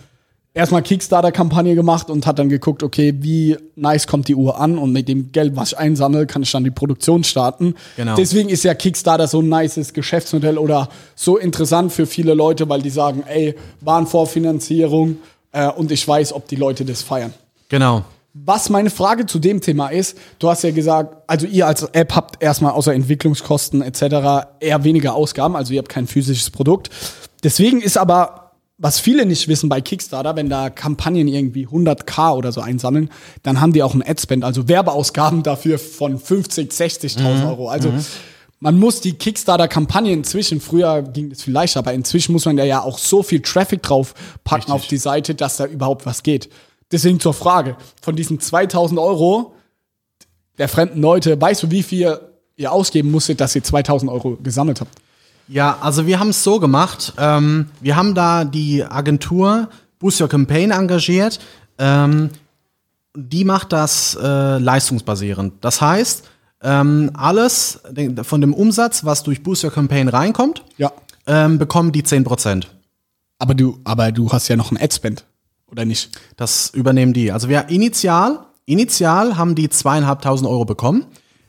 [0.54, 4.92] erstmal Kickstarter-Kampagne gemacht und hat dann geguckt, okay, wie nice kommt die Uhr an und
[4.92, 7.76] mit dem Geld, was ich einsammle, kann ich dann die Produktion starten.
[7.98, 8.16] Genau.
[8.16, 12.82] Deswegen ist ja Kickstarter so ein nices Geschäftsmodell oder so interessant für viele Leute, weil
[12.82, 15.18] die sagen, ey, Warenvorfinanzierung
[15.52, 17.34] äh, und ich weiß, ob die Leute das feiern.
[17.70, 18.06] Genau.
[18.36, 22.16] Was meine Frage zu dem Thema ist, du hast ja gesagt, also ihr als App
[22.16, 24.48] habt erstmal außer Entwicklungskosten etc.
[24.60, 26.90] eher weniger Ausgaben, also ihr habt kein physisches Produkt.
[27.44, 32.52] Deswegen ist aber, was viele nicht wissen bei Kickstarter, wenn da Kampagnen irgendwie 100k oder
[32.52, 33.12] so einsammeln,
[33.44, 37.70] dann haben die auch einen Adspend, also Werbeausgaben dafür von 50, 60.000 Euro.
[37.70, 37.94] Also
[38.60, 42.64] man muss die Kickstarter-Kampagne inzwischen, früher ging das viel leichter, aber inzwischen muss man da
[42.64, 44.74] ja auch so viel Traffic drauf packen Richtig.
[44.74, 46.50] auf die Seite, dass da überhaupt was geht.
[46.94, 49.54] Deswegen zur Frage, von diesen 2000 Euro
[50.58, 52.20] der fremden Leute, weißt du, wie viel
[52.56, 54.96] ihr ausgeben musstet, dass ihr 2000 Euro gesammelt habt?
[55.48, 57.14] Ja, also wir haben es so gemacht.
[57.18, 59.68] Ähm, wir haben da die Agentur
[60.00, 61.40] Boost Your Campaign engagiert.
[61.80, 62.30] Ähm,
[63.16, 65.54] die macht das äh, leistungsbasierend.
[65.62, 66.24] Das heißt,
[66.62, 67.82] ähm, alles
[68.24, 70.92] von dem Umsatz, was durch Boost Your Campaign reinkommt, Ja.
[71.28, 72.68] ähm, bekommen die 10%.
[73.40, 75.26] Aber du, aber du hast ja noch einen Adspend,
[75.74, 76.18] oder nicht?
[76.38, 77.32] Das übernehmen die.
[77.32, 81.06] Also wir initial, initial haben die zweieinhalbtausend Euro bekommen,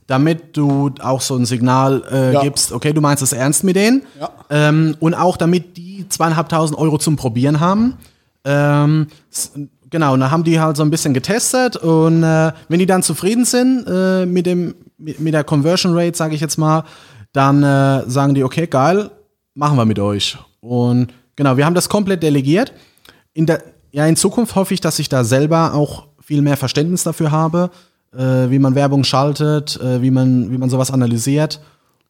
[0.07, 2.43] damit du auch so ein Signal äh, Ja.
[2.43, 4.03] gibst, okay, du meinst es ernst mit denen.
[4.21, 4.31] Ja.
[4.51, 7.95] Ähm, und auch damit die zweieinhalbtausend Euro zum Probieren haben.
[8.45, 9.07] Ähm,
[9.89, 13.03] genau, und da haben die halt so ein bisschen getestet und äh, wenn die dann
[13.03, 16.85] zufrieden sind äh, mit, dem, mit, mit der Conversion Rate, sage ich jetzt mal,
[17.33, 19.11] dann äh, sagen die, okay, geil,
[19.55, 20.37] machen wir mit euch.
[20.61, 22.73] Und genau, wir haben das komplett delegiert.
[23.33, 23.63] In der,
[23.95, 27.71] ja, in Zukunft hoffe ich, dass ich da selber auch viel mehr Verständnis dafür habe,
[28.13, 31.61] äh, wie man Werbung schaltet, äh, wie, man, wie man sowas analysiert.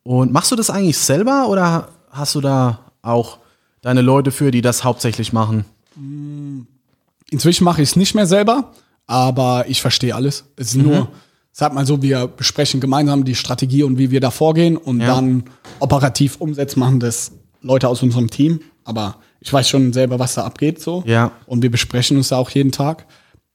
[0.02, 3.38] Und machst du das eigentlich selber oder hast du da auch
[3.82, 5.66] deine Leute für, die das hauptsächlich machen?
[7.30, 8.72] Inzwischen mache ich es nicht mehr selber,
[9.06, 10.44] aber ich verstehe alles.
[10.56, 11.08] Es ist nur,
[11.52, 15.08] sag mal so, wir besprechen gemeinsam die Strategie und wie wir da vorgehen und Ja.
[15.16, 15.44] dann
[15.80, 18.60] operativ umsetzen machen das Leute aus unserem Team.
[18.84, 21.04] Aber ich weiß schon selber, was da abgeht so.
[21.06, 21.32] Ja.
[21.46, 23.06] Und wir besprechen uns da auch jeden Tag.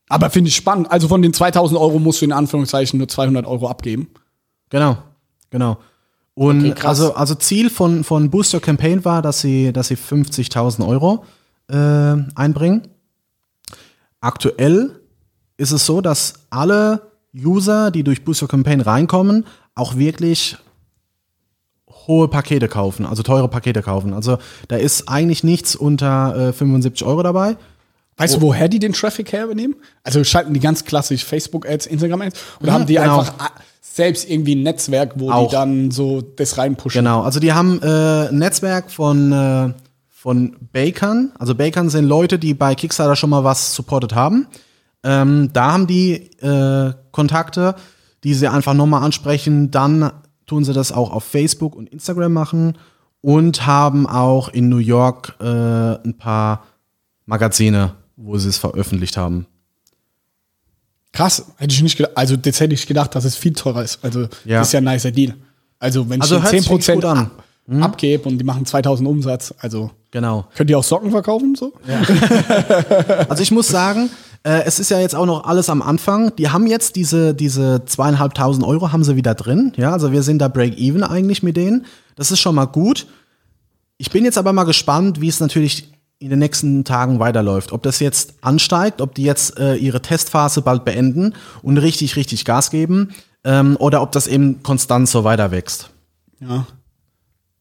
[0.08, 0.92] Aber finde ich spannend.
[0.92, 4.08] Also von den 2000 Euro musst du in Anführungszeichen nur 200 Euro abgeben.
[4.70, 4.98] Genau,
[5.50, 5.78] genau.
[6.36, 10.88] Und Okay, also, also Ziel von, von Booster Campaign war, dass sie, dass sie 50.000
[10.88, 11.26] Euro
[11.70, 12.88] äh, einbringen.
[14.22, 14.92] Aktuell
[15.58, 17.02] ist es so, dass alle
[17.36, 20.56] User, die durch Booster Campaign reinkommen, auch wirklich
[22.10, 24.14] hohe Pakete kaufen, also teure Pakete kaufen.
[24.14, 27.56] Also da ist eigentlich nichts unter äh, 75 Euro dabei.
[28.18, 29.78] Weißt du, woher die den Traffic hernehmen?
[30.04, 33.20] Also schalten die ganz klassisch Facebook-Ads, Instagram-Ads oder Mhm, haben die genau.
[33.20, 35.48] einfach ah, selbst irgendwie ein Netzwerk, wo Auch.
[35.48, 37.00] die dann so das reinpushen?
[37.00, 39.74] Genau, also die haben äh, ein Netzwerk von, äh,
[40.10, 41.32] von Bakern.
[41.40, 44.48] Also Bakern sind Leute, die bei Kickstarter schon mal was supportet haben.
[45.04, 47.76] Ähm, da haben die äh, Kontakte,
[48.26, 49.72] die sie einfach nochmal ansprechen.
[49.72, 50.12] Dann
[50.50, 52.78] tun sie das auch auf Facebook und Instagram machen
[53.22, 56.64] und haben auch in New York äh, ein paar
[57.26, 59.46] Magazine, wo sie es veröffentlicht haben.
[61.12, 62.16] Krass, hätte ich nicht gedacht.
[62.18, 64.00] Also, das hätte ich gedacht, dass es viel teurer ist.
[64.04, 64.60] Also, Ja.
[64.60, 65.34] das ist ja ein nicer Deal.
[65.80, 67.32] Also, wenn Also ich wirklich 10% gut an.
[67.68, 67.84] Mhm.
[67.84, 70.48] ab, abgebe und die machen 2000 Umsatz, also Genau.
[70.56, 71.72] könnt ihr auch Socken verkaufen so?
[73.30, 74.10] Also ich muss sagen,
[74.44, 76.36] äh, es ist ja jetzt auch noch alles am Anfang.
[76.38, 79.74] Die haben jetzt diese, diese zweieinhalbtausend Euro haben sie wieder drin.
[79.76, 81.86] Ja, also wir sind da Break-Even eigentlich mit denen.
[82.16, 83.08] Das ist schon mal gut.
[83.98, 87.72] Ich bin jetzt aber mal gespannt, wie es natürlich in den nächsten Tagen weiterläuft.
[87.72, 92.46] Ob das jetzt ansteigt, ob die jetzt äh, ihre Testphase bald beenden und richtig, richtig
[92.46, 93.10] Gas geben
[93.44, 95.90] ähm, oder ob das eben konstant so weiter wächst.
[96.40, 96.66] Ja.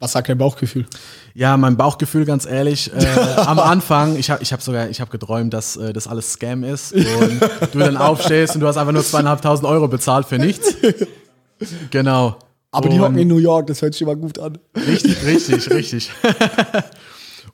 [0.00, 0.86] Was sagt dein Bauchgefühl?
[1.34, 3.06] Ja, mein Bauchgefühl, ganz ehrlich, äh,
[3.36, 6.62] am Anfang, ich habe ich hab sogar, ich habe geträumt, dass äh, das alles Scam
[6.62, 7.40] ist und
[7.72, 10.76] du dann aufstehst und du hast einfach nur zweieinhalbtausend Euro bezahlt für nichts.
[11.90, 12.36] Genau.
[12.70, 14.58] Aber die hocken in New York, das hört sich immer gut an.
[14.76, 16.12] Richtig, richtig, richtig.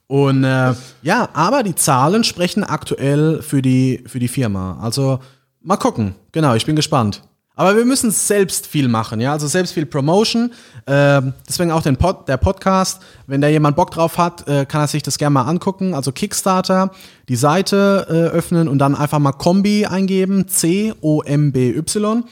[0.06, 4.78] Und äh, ja, aber die Zahlen sprechen aktuell für die, für die Firma.
[4.82, 5.20] Also
[5.62, 6.14] mal gucken.
[6.32, 7.22] Genau, ich bin gespannt.
[7.56, 10.52] Aber wir müssen selbst viel machen, ja, also selbst viel Promotion.
[10.86, 13.00] Äh, deswegen auch den Pod, der Podcast.
[13.28, 15.94] Wenn da jemand Bock drauf hat, äh, kann er sich das gerne mal angucken.
[15.94, 16.90] Also Kickstarter,
[17.28, 22.24] die Seite äh, öffnen und dann einfach mal Kombi eingeben, C-O-M-B-Y.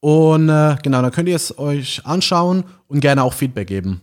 [0.00, 4.00] Und äh, genau, dann könnt ihr es euch anschauen und gerne auch Feedback geben.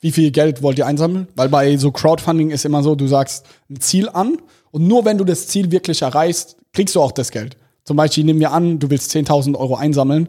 [0.00, 1.28] Wie viel Geld wollt ihr einsammeln?
[1.36, 4.38] Weil bei so Crowdfunding ist immer so, du sagst ein Ziel an
[4.72, 7.56] und nur wenn du das Ziel wirklich erreichst, kriegst du auch das Geld.
[7.88, 10.28] Zum Beispiel, nimm mir an, du willst 10.000 Euro einsammeln,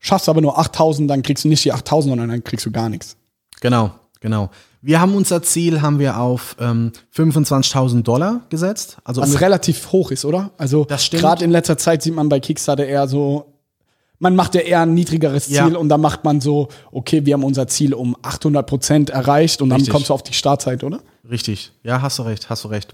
[0.00, 2.88] schaffst aber nur 8.000, dann kriegst du nicht die 8.000, sondern dann kriegst du gar
[2.88, 3.16] nichts.
[3.60, 4.50] Genau, genau.
[4.82, 8.96] Wir haben unser Ziel haben wir auf ähm, 25.000 Dollar gesetzt.
[9.04, 10.50] Also Was relativ hoch ist, oder?
[10.58, 11.22] Also Das stimmt.
[11.22, 13.52] gerade in letzter Zeit sieht man bei Kickstarter eher so,
[14.18, 15.66] man macht ja eher ein niedrigeres Ziel Ja.
[15.78, 19.68] und dann macht man so, okay, wir haben unser Ziel um 800 Prozent erreicht und
[19.68, 19.92] dann Richtig.
[19.92, 20.98] kommst du auf die Startzeit, oder?
[21.30, 22.92] Richtig, ja, hast du recht, hast du recht.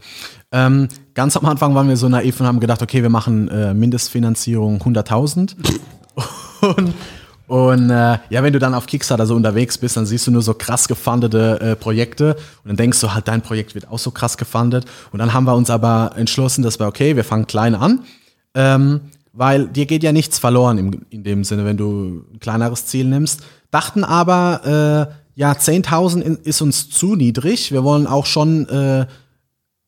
[0.52, 3.72] Ähm, ganz am Anfang waren wir so naiv und haben gedacht, okay, wir machen äh,
[3.72, 5.54] Mindestfinanzierung 100.000.
[6.76, 6.94] und
[7.46, 10.42] und äh, ja, wenn du dann auf Kickstarter so unterwegs bist, dann siehst du nur
[10.42, 14.10] so krass gefundete äh, Projekte und dann denkst du halt, dein Projekt wird auch so
[14.10, 14.84] krass gefundet.
[15.12, 18.02] Und dann haben wir uns aber entschlossen, dass wir, okay, wir fangen klein an,
[18.54, 19.00] ähm,
[19.32, 23.06] weil dir geht ja nichts verloren im, in dem Sinne, wenn du ein kleineres Ziel
[23.06, 23.42] nimmst.
[23.70, 27.70] Dachten aber, äh, ja, 10.000 in- ist uns zu niedrig.
[27.70, 29.06] Wir wollen auch schon äh,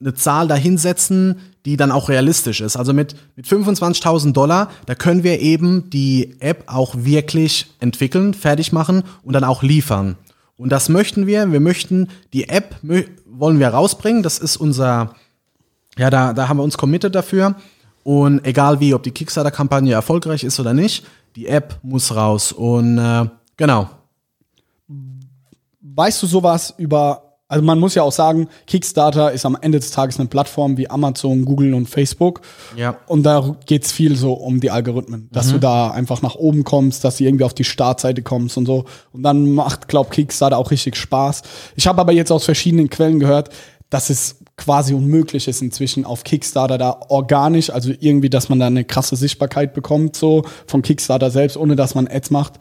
[0.00, 2.76] eine Zahl dahinsetzen, die dann auch realistisch ist.
[2.76, 8.72] Also mit, mit 25.000 Dollar, da können wir eben die App auch wirklich entwickeln, fertig
[8.72, 10.16] machen und dann auch liefern.
[10.56, 11.50] Und das möchten wir.
[11.50, 14.22] Wir möchten die App wollen wir rausbringen.
[14.22, 15.14] Das ist unser,
[15.96, 17.54] ja, da, da haben wir uns committed dafür.
[18.04, 21.04] Und egal wie, ob die Kickstarter-Kampagne erfolgreich ist oder nicht,
[21.36, 22.52] die App muss raus.
[22.52, 23.88] Und äh, genau.
[25.98, 29.90] Weißt du sowas über, also man muss ja auch sagen, Kickstarter ist am Ende des
[29.90, 32.40] Tages eine Plattform wie Amazon, Google und Facebook.
[32.76, 32.98] Ja.
[33.08, 37.02] Und da geht's viel so um die Algorithmen, dass du da einfach nach oben kommst,
[37.02, 38.84] dass du irgendwie auf die Startseite kommst und so.
[39.10, 41.42] Und dann macht, glaub Kickstarter auch richtig Spaß.
[41.74, 43.48] Ich habe aber jetzt aus verschiedenen Quellen gehört,
[43.90, 48.66] dass es quasi unmöglich ist inzwischen auf Kickstarter da organisch, also irgendwie, dass man da
[48.66, 52.54] eine krasse Sichtbarkeit bekommt, so von Kickstarter selbst, ohne dass man Ads macht.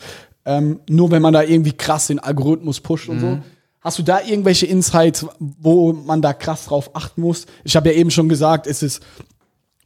[0.47, 3.39] Ähm, nur wenn man da irgendwie krass den Algorithmus pusht und so.
[3.81, 7.45] Hast du da irgendwelche Insights, wo man da krass drauf achten muss?
[7.63, 9.01] Ich habe ja eben schon gesagt, es ist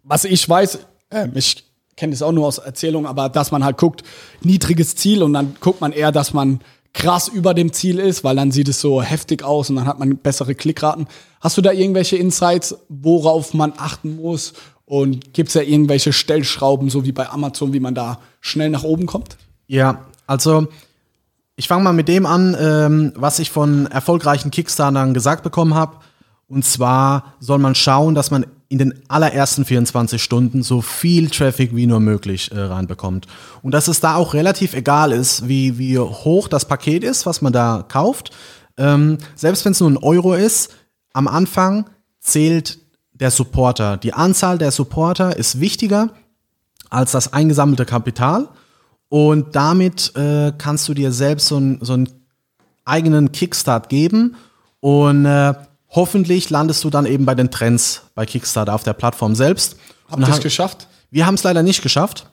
[0.04, 1.63] was ich weiß, äh, ich
[1.95, 4.04] kenne das auch nur aus Erzählung, aber dass man halt guckt,
[4.41, 6.60] niedriges Ziel und dann guckt man eher, dass man
[6.93, 10.00] krass über dem Ziel ist, weil dann sieht es so heftig aus und dann hat
[10.00, 11.08] man bessere Klickraten.
[11.39, 14.54] Hast du da irgendwelche Insights, worauf man achten muss?
[14.86, 19.06] Und gibt's da irgendwelche Stellschrauben, so wie bei Amazon, wie man da schnell nach oben
[19.06, 19.38] kommt?
[19.67, 20.70] Ja, also
[21.58, 25.98] ich fange mal mit dem an, ähm, was ich von erfolgreichen Kickstartern gesagt bekommen habe.
[26.48, 31.76] Und zwar soll man schauen, dass man in den allerersten 24 Stunden so viel Traffic
[31.76, 33.28] wie nur möglich äh, reinbekommt.
[33.62, 37.41] Und dass es da auch relativ egal ist, wie, wie hoch das Paket ist, was
[37.41, 38.32] man da kauft.
[38.78, 40.74] Ähm, selbst wenn es nur ein Euro ist,
[41.12, 41.89] am Anfang
[42.22, 42.80] zählt
[43.12, 43.98] der Supporter.
[43.98, 46.12] Die Anzahl der Supporter ist wichtiger
[46.89, 48.48] als das eingesammelte Kapital.
[49.12, 52.08] Und damit äh, kannst du dir selbst so, ein, so einen
[52.86, 54.38] eigenen Kickstart geben.
[54.80, 55.54] Und äh,
[55.89, 59.76] hoffentlich landest du dann eben bei den Trends bei Kickstarter auf der Plattform selbst.
[60.10, 60.88] Habt ihr es ha- geschafft?
[61.10, 62.30] wir haben es leider nicht geschafft.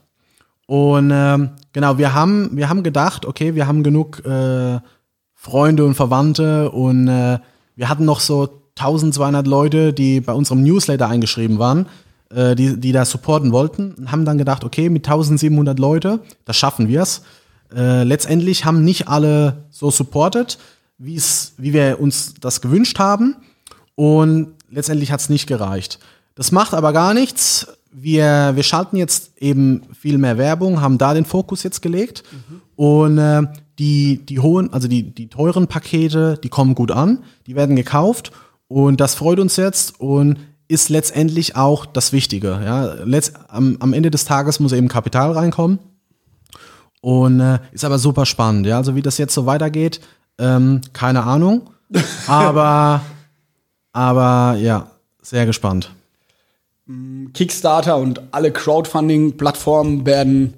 [0.66, 4.78] Und ähm, genau, wir haben, wir haben gedacht, okay, wir haben genug äh,
[5.34, 7.40] Freunde und Verwandte und äh,
[7.74, 11.86] wir hatten noch so 1200 Leute, die bei unserem Newsletter eingeschrieben waren,
[12.30, 16.88] äh, die, die da supporten wollten haben dann gedacht, okay, mit 1700 Leute, das schaffen
[16.88, 17.22] wir's.
[17.74, 20.58] Äh, letztendlich haben nicht alle so supportet,
[20.98, 23.36] wie's, wie wir uns das gewünscht haben.
[23.94, 25.98] Und letztendlich hat es nicht gereicht.
[26.34, 27.66] Das macht aber gar nichts.
[27.90, 32.22] Wir, wir schalten jetzt eben viel mehr Werbung, haben da den Fokus jetzt gelegt.
[32.76, 33.42] Und äh,
[33.78, 38.32] die, die hohen, also die, die teuren Pakete, die kommen gut an, die werden gekauft.
[38.68, 40.36] Und das freut uns jetzt und
[40.68, 42.60] ist letztendlich auch das Wichtige.
[42.64, 42.94] Ja.
[43.04, 45.78] Letzt, am, am Ende des Tages muss eben Kapital reinkommen.
[47.00, 48.76] Und äh, ist aber super spannend, ja.
[48.76, 50.00] Also wie das jetzt so weitergeht,
[50.38, 51.70] ähm, keine Ahnung.
[52.26, 53.00] Aber,
[53.94, 54.90] aber ja,
[55.22, 55.90] sehr gespannt.
[57.32, 60.54] Kickstarter und alle Crowdfunding-Plattformen werden,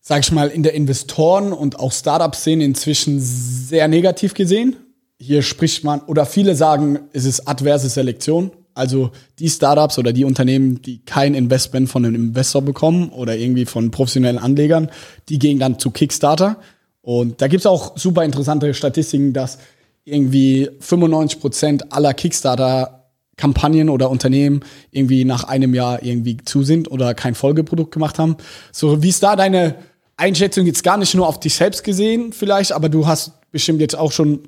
[0.00, 4.76] sag ich mal, in der Investoren- und auch Startup-Szene inzwischen sehr negativ gesehen.
[5.18, 8.52] Hier spricht man, oder viele sagen, es ist adverse Selektion.
[8.78, 13.66] Also die Startups oder die Unternehmen, die kein Investment von einem Investor bekommen oder irgendwie
[13.66, 14.90] von professionellen Anlegern,
[15.28, 16.58] die gehen dann zu Kickstarter.
[17.02, 19.58] Und da gibt's auch super interessante Statistiken, dass
[20.04, 22.98] irgendwie 95% aller Kickstarter
[23.36, 24.60] Kampagnen oder Unternehmen
[24.90, 28.36] irgendwie nach einem Jahr irgendwie zu sind oder kein Folgeprodukt gemacht haben.
[28.72, 29.76] So, wie ist da deine
[30.16, 33.96] Einschätzung jetzt gar nicht nur auf dich selbst gesehen vielleicht, aber du hast bestimmt jetzt
[33.96, 34.40] auch schon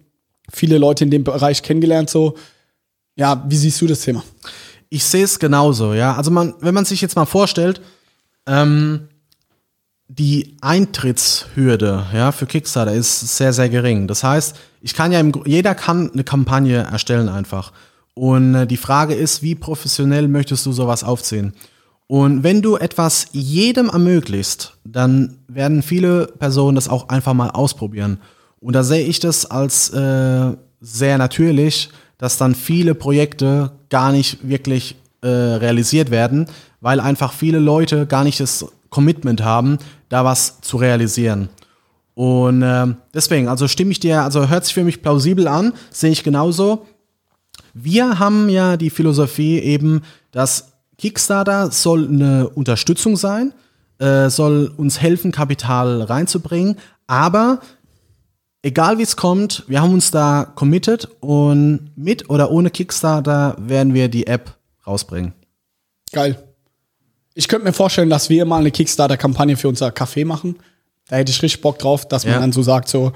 [0.52, 2.36] viele Leute in dem Bereich kennengelernt, so.
[3.20, 4.24] Ja, wie siehst du das Thema?
[4.88, 6.16] Ich sehe es genauso, ja.
[6.16, 7.82] Also man, wenn man sich jetzt mal vorstellt,
[8.46, 9.08] ähm,
[10.08, 14.08] die Eintrittshürde ja, für Kickstarter ist sehr, sehr gering.
[14.08, 17.72] Das heißt, ich kann ja, im, jeder kann eine Kampagne erstellen einfach.
[18.14, 21.52] Und äh, die Frage ist, wie professionell möchtest du sowas aufziehen?
[22.06, 28.18] Und wenn du etwas jedem ermöglicht, dann werden viele Personen das auch einfach mal ausprobieren.
[28.60, 34.46] Und da sehe ich das als äh, sehr natürlich, dass dann viele Projekte gar nicht
[34.46, 36.46] wirklich äh, realisiert werden,
[36.82, 39.78] weil einfach viele Leute gar nicht das Commitment haben,
[40.10, 41.48] da was zu realisieren.
[42.14, 46.10] Und äh, deswegen, also stimme ich dir, also hört sich für mich plausibel an, sehe
[46.10, 46.86] ich genauso.
[47.72, 53.54] Wir haben ja die Philosophie eben, dass Kickstarter soll eine Unterstützung sein,
[53.98, 57.60] äh, soll uns helfen, Kapital reinzubringen, aber
[58.62, 63.94] egal wie es kommt, wir haben uns da committed und mit oder ohne Kickstarter werden
[63.94, 65.32] wir die App rausbringen.
[66.12, 66.42] Geil.
[67.34, 70.56] Ich könnte mir vorstellen, dass wir mal eine Kickstarter-Kampagne für unser Café machen.
[71.08, 72.40] Da hätte ich richtig Bock drauf, dass man Ja.
[72.40, 73.12] dann so sagt, so,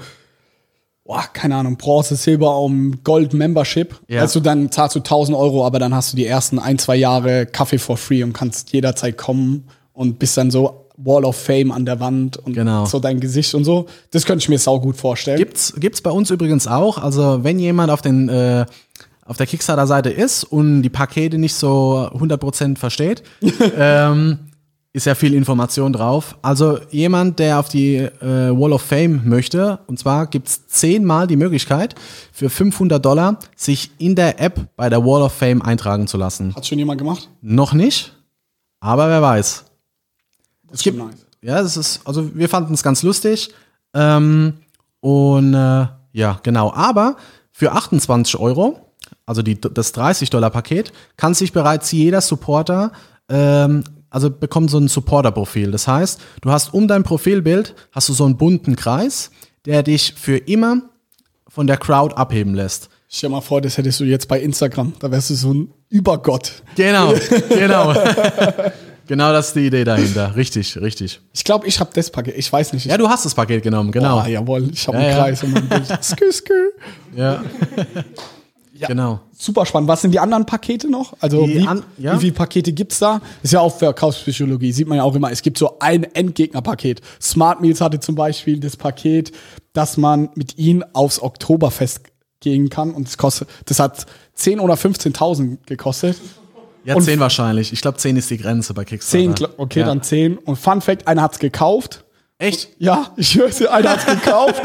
[1.03, 3.99] boah, keine Ahnung, Bronze, Silber, um Gold Membership.
[4.07, 4.21] Ja.
[4.21, 7.45] Also dann zahlst du 1000 Euro, aber dann hast du die ersten ein, zwei Jahre
[7.45, 11.85] Kaffee for free und kannst jederzeit kommen und bist dann so Wall of Fame an
[11.85, 12.85] der Wand und Genau.
[12.85, 13.85] so dein Gesicht und so.
[14.11, 15.37] Das könnte ich mir sau gut vorstellen.
[15.37, 16.97] Gibt's, gibt's bei uns übrigens auch.
[16.97, 18.65] Also wenn jemand auf den äh,
[19.25, 23.23] auf der Kickstarter-Seite ist und die Pakete nicht so 100% versteht,
[23.77, 24.37] ähm,
[24.93, 26.37] ist ja viel Information drauf.
[26.41, 31.35] Also jemand, der auf die äh, Wall of Fame möchte, und zwar gibt's zehnmal die
[31.35, 31.95] Möglichkeit,
[32.31, 36.55] für 500 Dollar sich in der App bei der Wall of Fame eintragen zu lassen.
[36.55, 37.29] Hat schon jemand gemacht?
[37.41, 38.13] Noch nicht,
[38.79, 39.65] aber wer weiß.
[40.75, 41.25] Das ist gibt- nice.
[41.41, 43.53] Ja, das ist, also wir fanden es ganz lustig.
[43.93, 44.55] Ähm,
[44.99, 46.73] und äh, ja, genau.
[46.73, 47.17] Aber
[47.51, 48.79] für 28 Euro,
[49.25, 52.91] also die, das 30-Dollar-Paket, kann sich bereits jeder Supporter,
[53.29, 55.71] ähm, also bekommt so ein Supporter-Profil.
[55.71, 59.29] Das heißt, du hast um dein Profilbild, hast du so einen bunten Kreis,
[59.65, 60.81] der dich für immer
[61.47, 62.89] von der Crowd abheben lässt.
[63.07, 64.93] Stell dir mal vor, das hättest du jetzt bei Instagram.
[64.99, 66.63] Da wärst du so ein Übergott.
[66.75, 67.13] Genau,
[67.49, 67.93] genau.
[69.07, 70.35] Genau das ist die Idee dahinter.
[70.35, 71.19] Richtig, richtig.
[71.33, 72.35] Ich glaube, ich habe das Paket.
[72.37, 72.85] Ich weiß nicht.
[72.85, 74.19] Ich Ja, du hast das Paket genommen, genau.
[74.19, 75.23] Ah, jawohl, ich habe Ja, einen ja.
[75.23, 75.87] Kreis und mein Bild.
[76.03, 76.53] Skü, skü.
[77.15, 77.43] Ja.
[78.87, 79.21] Genau.
[79.37, 79.87] Super spannend.
[79.87, 81.13] Was sind die anderen Pakete noch?
[81.21, 82.15] Also Die wie, an- ja.
[82.15, 83.21] wie viele Pakete gibt's da?
[83.41, 85.31] Ist ja auch Verkaufspsychologie, sieht man ja auch immer.
[85.31, 86.99] Es gibt so ein Endgegnerpaket.
[87.21, 89.31] Smart Meals hatte zum Beispiel das Paket,
[89.71, 92.01] dass man mit ihnen aufs Oktoberfest
[92.41, 96.17] gehen kann und das kostet, das hat 10 oder 15.000 gekostet.
[96.85, 97.73] Ja, Und- 10 wahrscheinlich.
[97.73, 99.35] Ich glaube, 10 ist die Grenze bei Kickstarter.
[99.35, 99.85] 10, okay, ja.
[99.87, 100.37] dann 10.
[100.37, 102.05] Und Fun Fact, einer hat's gekauft.
[102.37, 102.69] Echt?
[102.77, 104.61] Ja, ich höre dir, einer hat's gekauft.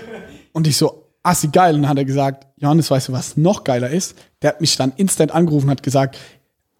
[0.52, 1.74] Und ich so, assi geil.
[1.74, 4.16] Und dann hat er gesagt, Johannes, weißt du, was noch geiler ist?
[4.42, 6.16] Der hat mich dann instant angerufen und hat gesagt,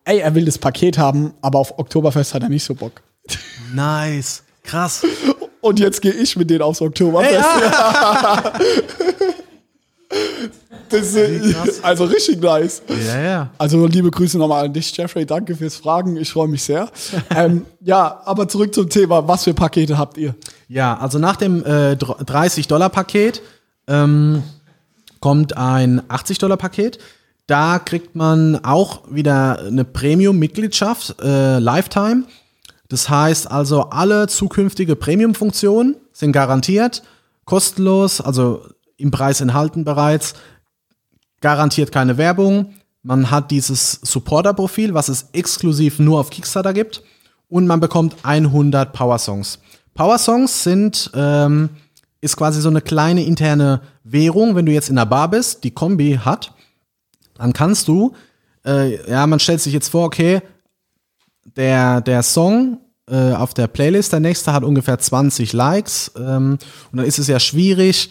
[0.05, 3.03] ey, er will das Paket haben, aber auf Oktoberfest hat er nicht so Bock.
[3.75, 4.43] Nice.
[4.63, 5.05] Krass.
[5.61, 7.45] Und jetzt gehe ich mit denen aufs Oktoberfest.
[10.89, 12.83] das ist, also richtig nice.
[13.07, 13.51] Ja, ja.
[13.59, 15.27] Also liebe Grüße nochmal an dich, Jeffrey.
[15.27, 16.17] Danke fürs Fragen.
[16.17, 16.91] Ich freue mich sehr.
[17.37, 19.27] ähm, ja, aber zurück zum Thema.
[19.29, 20.35] Was für Pakete habt ihr?
[20.69, 23.43] Ja, also nach dem äh, 30-Dollar-Paket
[23.87, 24.43] ähm,
[25.21, 26.99] kommt ein 80-Dollar-Paket.
[27.47, 32.25] Da kriegt man auch wieder eine Premium-Mitgliedschaft, äh, Lifetime.
[32.89, 37.03] Das heißt also, alle zukünftige Premium-Funktionen sind garantiert,
[37.45, 38.63] kostenlos, also
[38.99, 40.35] im Preis enthalten bereits,
[41.41, 42.75] garantiert keine Werbung.
[43.03, 47.03] Man hat dieses Supporter-Profil, was es exklusiv nur auf Kickstarter gibt.
[47.49, 49.61] Und man bekommt 100 Power-Songs.
[49.95, 51.71] Power-Songs sind, ähm,
[52.21, 54.55] ist quasi so eine kleine interne Währung.
[54.55, 56.53] Wenn du jetzt in der Bar bist, die Kombi hat,
[57.35, 58.15] dann kannst du,
[58.67, 60.43] äh, ja, man stellt sich jetzt vor, okay,
[61.57, 66.13] der, der Song äh, auf der Playlist, der nächste hat ungefähr 20 Likes.
[66.17, 66.59] Ähm,
[66.93, 68.11] und dann ist es ja schwierig,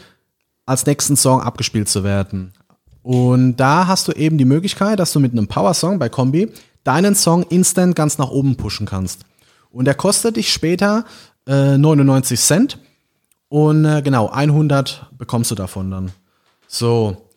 [0.67, 2.53] als nächsten Song abgespielt zu werden.
[3.01, 6.51] Und da hast du eben die Möglichkeit, dass du mit einem Power-Song bei Kombi
[6.83, 9.21] deinen Song instant ganz nach oben pushen kannst.
[9.71, 11.05] Und der kostet dich später
[11.47, 12.79] äh, 99 Cent.
[13.49, 16.11] Und äh, genau, 100 bekommst du davon dann.
[16.67, 17.29] So.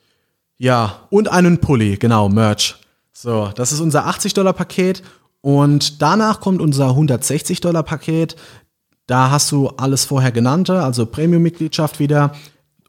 [0.59, 2.77] Ja, und einen Pulli, genau, Merch.
[3.13, 5.03] So, das ist unser 80-Dollar-Paket.
[5.41, 8.37] Und danach kommt unser 160-Dollar-Paket.
[9.07, 12.33] Da hast du alles vorher genannte, also Premium-Mitgliedschaft wieder.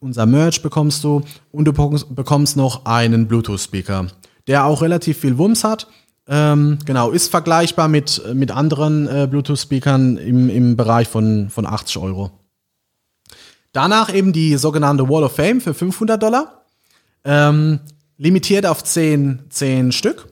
[0.03, 1.21] Unser Merch bekommst du
[1.51, 4.07] und du bekommst- noch einen Bluetooth-Speaker.
[4.47, 5.85] der auch relativ viel Wumms hat.
[6.27, 11.99] Ähm, genau, ist vergleichbar mit, mit anderen äh, Bluetooth-Speakern im, im Bereich von, von 80
[11.99, 12.31] Euro.
[13.73, 16.65] Danach eben die sogenannte Wall of Fame für 500 Dollar.
[17.23, 17.79] Ähm,
[18.17, 20.27] limitiert auf 10, 10 Stück.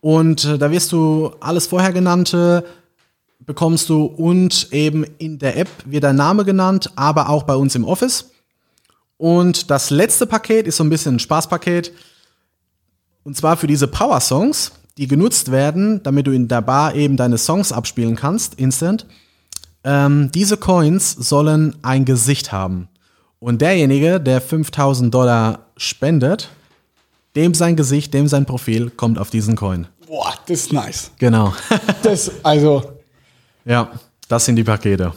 [0.00, 2.64] Und äh, da wirst du alles vorher genannte
[3.40, 7.74] bekommst du und eben in der App wird dein Name genannt, aber auch bei uns
[7.74, 8.30] im Office.
[9.16, 11.92] Und das letzte Paket ist so ein bisschen ein Spaßpaket.
[13.22, 17.16] Und zwar für diese Power Songs, die genutzt werden, damit du in der Bar eben
[17.16, 19.06] deine Songs abspielen kannst, instant.
[19.82, 22.88] Ähm, diese Coins sollen ein Gesicht haben.
[23.38, 26.48] Und derjenige, der 5000 Dollar spendet,
[27.36, 29.86] dem sein Gesicht, dem sein Profil kommt auf diesen Coin.
[30.06, 31.10] Boah, das ist nice.
[31.18, 31.54] Genau.
[32.02, 32.82] Das, also,
[33.64, 33.90] ja,
[34.28, 35.12] das sind die Pakete.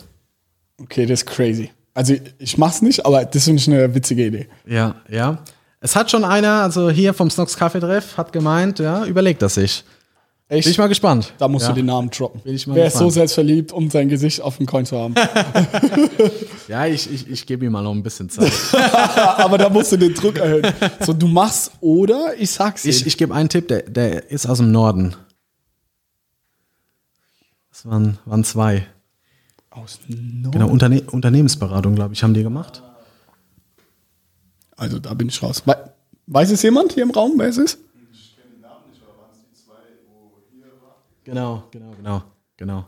[0.81, 1.69] okay, das ist crazy.
[1.97, 4.47] Also, ich mach's nicht, aber das finde ich eine witzige Idee.
[4.67, 5.39] Ja, ja.
[5.79, 9.55] Es hat schon einer, also hier vom Snox Kaffee Treff, hat gemeint, ja, überlegt das
[9.55, 9.83] sich.
[10.47, 10.65] Echt?
[10.65, 11.33] Bin ich mal gespannt.
[11.39, 11.69] da musst ja.
[11.69, 12.41] du den Namen droppen.
[12.41, 13.13] Bin ich mal Wer ist so gespannt.
[13.13, 15.15] selbstverliebt, um sein Gesicht auf dem Coin zu haben?
[16.67, 18.51] Ja, ich, ich, ich gebe ihm mal noch ein bisschen Zeit.
[19.37, 20.67] aber da musst du den Druck erhöhen.
[20.99, 22.89] So, du machst oder ich sag's dir.
[22.89, 25.15] ich ich gebe einen Tipp, der, der ist aus dem Norden.
[27.71, 28.85] Das waren, waren zwei.
[29.77, 32.81] Aus Nord- Genau, Unterne Unternehmensberatung, glaube ich, haben die gemacht.
[34.75, 35.63] Also, da bin ich raus.
[35.65, 35.75] We
[36.27, 37.79] weiß es jemand hier im Raum, wer es ist?
[41.23, 42.23] Genau, genau, genau,
[42.55, 42.85] genau.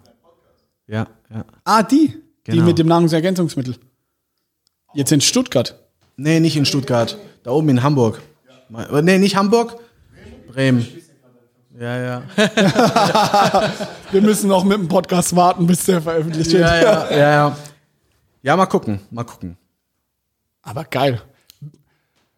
[0.87, 1.45] Ja, ja.
[1.65, 2.07] Ah, die.
[2.47, 2.65] Die Genau.
[2.65, 3.75] mit dem Nahrungsergänzungsmittel.
[4.93, 5.77] Jetzt in Stuttgart.
[6.15, 7.17] Nee, nicht in Stuttgart.
[7.43, 8.21] Da oben in Hamburg.
[8.73, 9.77] Äh, Nee, nicht Hamburg.
[10.47, 10.87] Bremen.
[11.77, 12.23] Ja, ja.
[14.11, 16.61] Wir müssen noch mit dem Podcast warten, bis der veröffentlicht wird.
[16.61, 17.57] Ja, ja, ja, ja.
[18.41, 19.57] Ja, mal gucken, mal gucken.
[20.61, 21.21] Aber geil.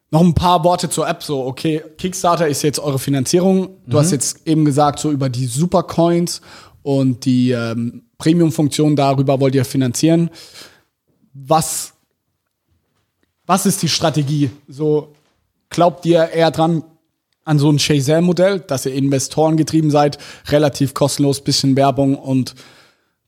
[0.09, 1.23] Noch ein paar Worte zur App.
[1.23, 3.77] So, okay, Kickstarter ist jetzt eure Finanzierung.
[3.86, 6.41] Du hast jetzt eben gesagt, so über die Supercoins
[6.84, 10.29] und die ähm, Premium-Funktion darüber wollt ihr finanzieren.
[11.34, 11.93] Was,
[13.45, 14.51] was ist die Strategie?
[14.67, 15.13] So,
[15.69, 16.84] glaubt ihr eher dran
[17.43, 20.17] an so ein Shazam-Modell, dass ihr Investoren getrieben seid,
[20.47, 22.55] relativ kostenlos, bisschen Werbung und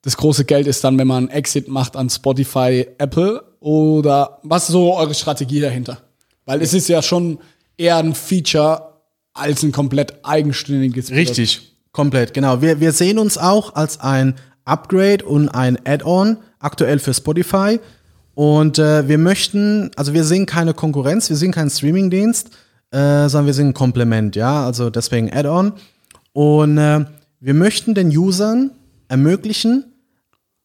[0.04, 4.74] das große Geld ist dann, wenn man Exit macht an Spotify, Apple oder was ist
[4.74, 6.00] so eure Strategie dahinter?
[6.46, 7.40] Weil es ist ja schon
[7.78, 9.00] eher ein Feature
[9.34, 11.30] als ein komplett eigenständiges Produkt.
[11.30, 12.62] Richtig, komplett, genau.
[12.62, 14.36] Wir, wir sehen uns auch als ein
[14.66, 17.80] Upgrade und ein Add-on aktuell für Spotify.
[18.36, 22.50] Und äh, wir möchten, also wir sehen keine Konkurrenz, wir sehen keinen Streamingdienst,
[22.94, 25.74] äh, sondern wir sind ein Komplement, ja, also deswegen Add-on.
[26.32, 27.06] Und äh,
[27.40, 28.72] wir möchten den Usern
[29.08, 29.86] ermöglichen,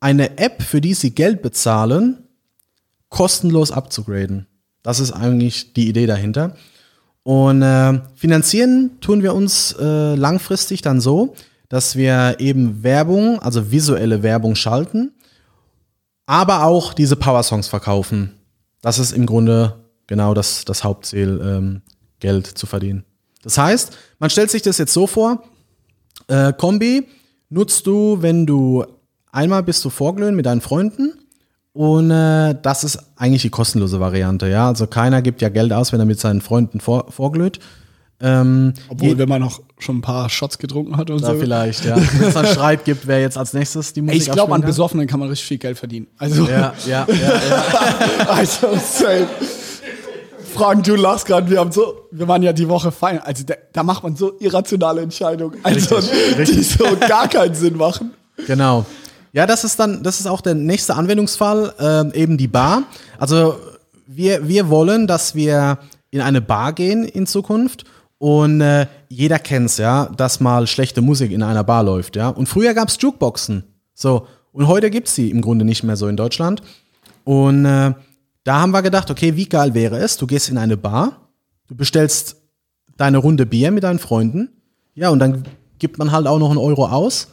[0.01, 2.19] eine App, für die sie Geld bezahlen,
[3.09, 4.47] kostenlos abzugraden.
[4.83, 6.55] Das ist eigentlich die Idee dahinter.
[7.23, 11.35] Und äh, finanzieren tun wir uns äh, langfristig dann so,
[11.69, 15.13] dass wir eben Werbung, also visuelle Werbung schalten,
[16.27, 18.35] aber auch diese Power-Songs verkaufen.
[18.81, 19.75] Das ist im Grunde
[20.07, 21.83] genau das, das Hauptziel, ähm,
[22.21, 23.05] Geld zu verdienen.
[23.43, 25.43] Das heißt, man stellt sich das jetzt so vor,
[26.27, 27.07] äh, Kombi
[27.51, 28.85] nutzt du, wenn du
[29.33, 31.15] einmal bist du vorglühen mit deinen Freunden
[31.73, 34.67] und äh, das ist eigentlich die kostenlose Variante, ja.
[34.67, 37.61] Also keiner gibt ja Geld aus, wenn er mit seinen Freunden vor, vorglüht.
[38.21, 41.39] Ähm, Obwohl, wenn man noch schon ein paar Shots getrunken hat und da so.
[41.39, 41.97] vielleicht, ja.
[42.19, 44.63] Wenn es dann Streit gibt, wer jetzt als nächstes die Musik Ey, ich glaube, an
[44.63, 46.09] Besoffenen kann man richtig viel Geld verdienen.
[46.19, 46.45] Also.
[46.49, 48.29] Ja, ja, ja, ja.
[48.29, 49.29] also safe.
[50.49, 53.21] Frank, du lachst gerade, wir haben so, wir waren ja die Woche feiern.
[53.25, 57.77] Also da, da macht man so irrationale Entscheidungen, also, Richtig, die so gar keinen Sinn
[57.77, 58.13] machen.
[58.47, 58.85] Genau.
[59.33, 62.85] Ja, das ist dann, das ist auch der nächste Anwendungsfall, ähm, eben die Bar.
[63.19, 63.57] Also
[64.07, 65.79] wir, wir wollen, dass wir
[66.11, 67.85] in eine Bar gehen in Zukunft
[68.17, 72.29] und äh, jeder kennt's, ja, dass mal schlechte Musik in einer Bar läuft, ja.
[72.29, 76.17] Und früher gab's Jukeboxen, so und heute gibt's sie im Grunde nicht mehr so in
[76.17, 76.63] Deutschland.
[77.25, 77.93] Und äh,
[78.45, 80.17] da haben wir gedacht, okay, wie geil wäre es?
[80.17, 81.29] Du gehst in eine Bar,
[81.67, 82.37] du bestellst
[82.97, 84.51] deine Runde Bier mit deinen Freunden,
[84.95, 85.45] ja, und dann
[85.79, 87.29] gibt man halt auch noch einen Euro aus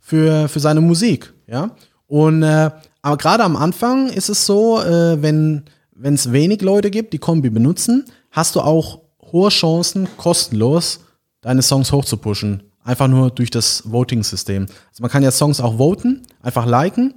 [0.00, 1.70] für, für seine Musik, ja.
[2.06, 2.70] Und äh,
[3.02, 5.62] aber gerade am Anfang ist es so, äh, wenn
[6.02, 9.00] es wenig Leute gibt, die Kombi benutzen, hast du auch
[9.32, 11.00] hohe Chancen, kostenlos
[11.40, 12.64] deine Songs hochzupushen.
[12.82, 14.66] Einfach nur durch das Voting-System.
[14.90, 17.14] Also man kann ja Songs auch voten, einfach liken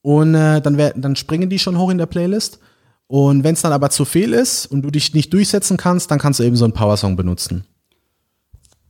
[0.00, 2.58] und äh, dann, wär, dann springen die schon hoch in der Playlist.
[3.08, 6.18] Und wenn es dann aber zu viel ist und du dich nicht durchsetzen kannst, dann
[6.18, 7.64] kannst du eben so einen Power-Song benutzen.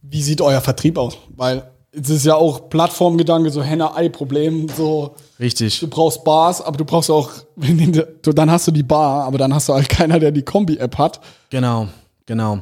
[0.03, 1.17] Wie sieht euer Vertrieb aus?
[1.37, 5.81] Weil es ist ja auch Plattformgedanke, so Henne-Ei-Problem, so Richtig.
[5.81, 7.31] du brauchst Bars, aber du brauchst auch,
[8.23, 11.21] dann hast du die Bar, aber dann hast du halt keiner, der die Kombi-App hat.
[11.51, 11.89] Genau,
[12.27, 12.61] genau.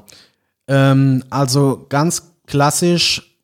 [0.69, 3.39] Ähm, also ganz klassisch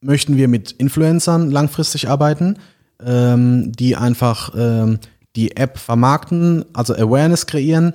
[0.00, 2.58] möchten wir mit Influencern langfristig arbeiten,
[3.04, 4.98] ähm, die einfach ähm,
[5.36, 7.94] die App vermarkten, also Awareness kreieren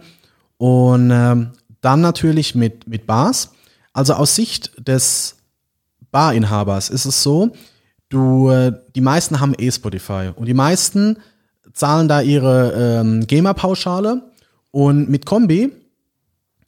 [0.57, 3.51] und ähm, dann natürlich mit, mit Bars.
[3.93, 5.37] Also aus Sicht des
[6.11, 7.51] Barinhabers ist es so,
[8.09, 11.17] du, äh, die meisten haben eh Spotify und die meisten
[11.73, 14.23] zahlen da ihre ähm, GEMA-Pauschale
[14.71, 15.71] und mit Kombi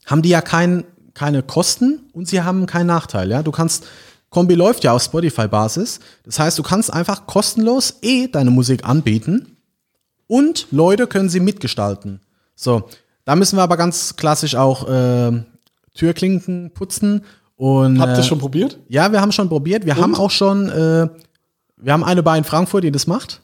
[0.05, 3.29] haben die ja kein, keine Kosten und sie haben keinen Nachteil.
[3.29, 3.43] Ja?
[3.43, 3.85] Du kannst,
[4.29, 5.99] Kombi läuft ja auf Spotify-Basis.
[6.23, 9.57] Das heißt, du kannst einfach kostenlos eh deine Musik anbieten
[10.31, 12.21] und Leute können sie mitgestalten.
[12.55, 12.87] So,
[13.25, 15.43] da müssen wir aber ganz klassisch auch äh,
[15.93, 17.25] Türklinken putzen.
[17.57, 18.79] Und, Habt ihr äh, schon probiert?
[18.87, 19.85] Ja, wir haben schon probiert.
[19.85, 20.01] Wir Und?
[20.01, 21.09] haben auch schon, äh,
[21.75, 23.41] wir haben eine Bar in Frankfurt, die das macht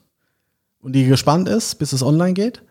[0.79, 2.61] und die gespannt ist, bis es online geht.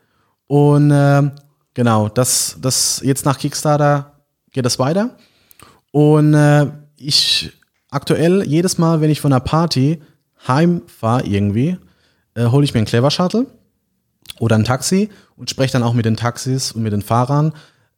[0.47, 1.31] Und äh,
[1.75, 4.15] genau, das, das jetzt nach Kickstarter
[4.51, 5.11] geht das weiter.
[5.91, 7.53] Und äh, ich
[7.91, 10.01] aktuell jedes Mal, wenn ich von einer Party
[10.49, 11.77] heimfahre irgendwie,
[12.33, 13.47] äh, hole ich mir einen Clever Shuttle
[14.41, 17.53] oder ein Taxi und spreche dann auch mit den Taxis und mit den Fahrern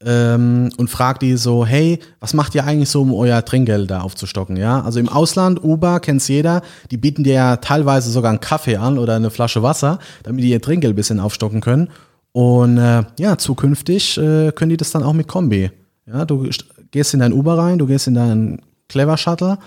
[0.04, 4.02] ähm, und frage die so, hey, was macht ihr eigentlich so, um euer Trinkgeld da
[4.02, 4.56] aufzustocken?
[4.56, 8.76] Ja, also im Ausland, Uber kennt's jeder, die bieten dir ja teilweise sogar einen Kaffee
[8.76, 11.90] an oder eine Flasche Wasser, damit die ihr Trinkgeld ein bisschen aufstocken können.
[12.32, 15.70] Und äh, ja, zukünftig äh, können die das dann auch mit Kombi.
[16.06, 19.58] Ja, du st- gehst in dein Uber rein, du gehst in deinen Clever Shuttle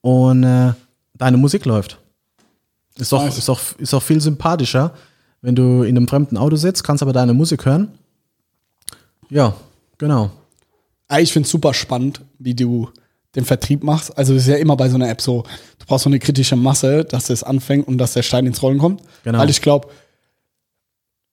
[0.00, 0.72] und äh,
[1.18, 1.98] deine Musik läuft.
[2.96, 4.92] Ist doch, ist, doch, ist doch viel sympathischer,
[5.44, 7.88] wenn du in einem fremden Auto sitzt, kannst aber deine Musik hören.
[9.28, 9.54] Ja,
[9.98, 10.30] genau.
[11.06, 12.88] Ah, Ich finde es super spannend, wie du
[13.34, 14.16] den Vertrieb machst.
[14.16, 15.42] Also es ist ja immer bei so einer App so,
[15.78, 18.78] du brauchst so eine kritische Masse, dass es anfängt und dass der Stein ins Rollen
[18.78, 19.02] kommt.
[19.22, 19.38] Genau.
[19.38, 19.88] Weil ich glaube,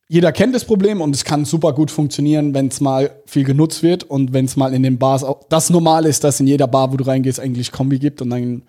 [0.09, 3.81] jeder kennt das Problem und es kann super gut funktionieren, wenn es mal viel genutzt
[3.81, 6.67] wird und wenn es mal in den Bars auch das normal ist, dass in jeder
[6.67, 8.63] Bar, wo du reingehst, eigentlich Kombi gibt und dann,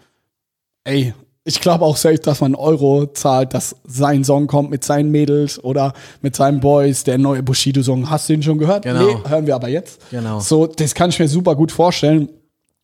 [0.85, 1.15] ey,
[1.45, 5.63] ich glaube auch selbst, dass man Euro zahlt, dass sein Song kommt mit seinen Mädels
[5.63, 8.09] oder mit seinen Boys, der neue Bushido-Song.
[8.09, 8.85] Hast du den schon gehört?
[8.85, 9.07] Genau.
[9.07, 10.01] Nee, hören wir aber jetzt.
[10.11, 10.39] Genau.
[10.39, 12.29] So, das kann ich mir super gut vorstellen.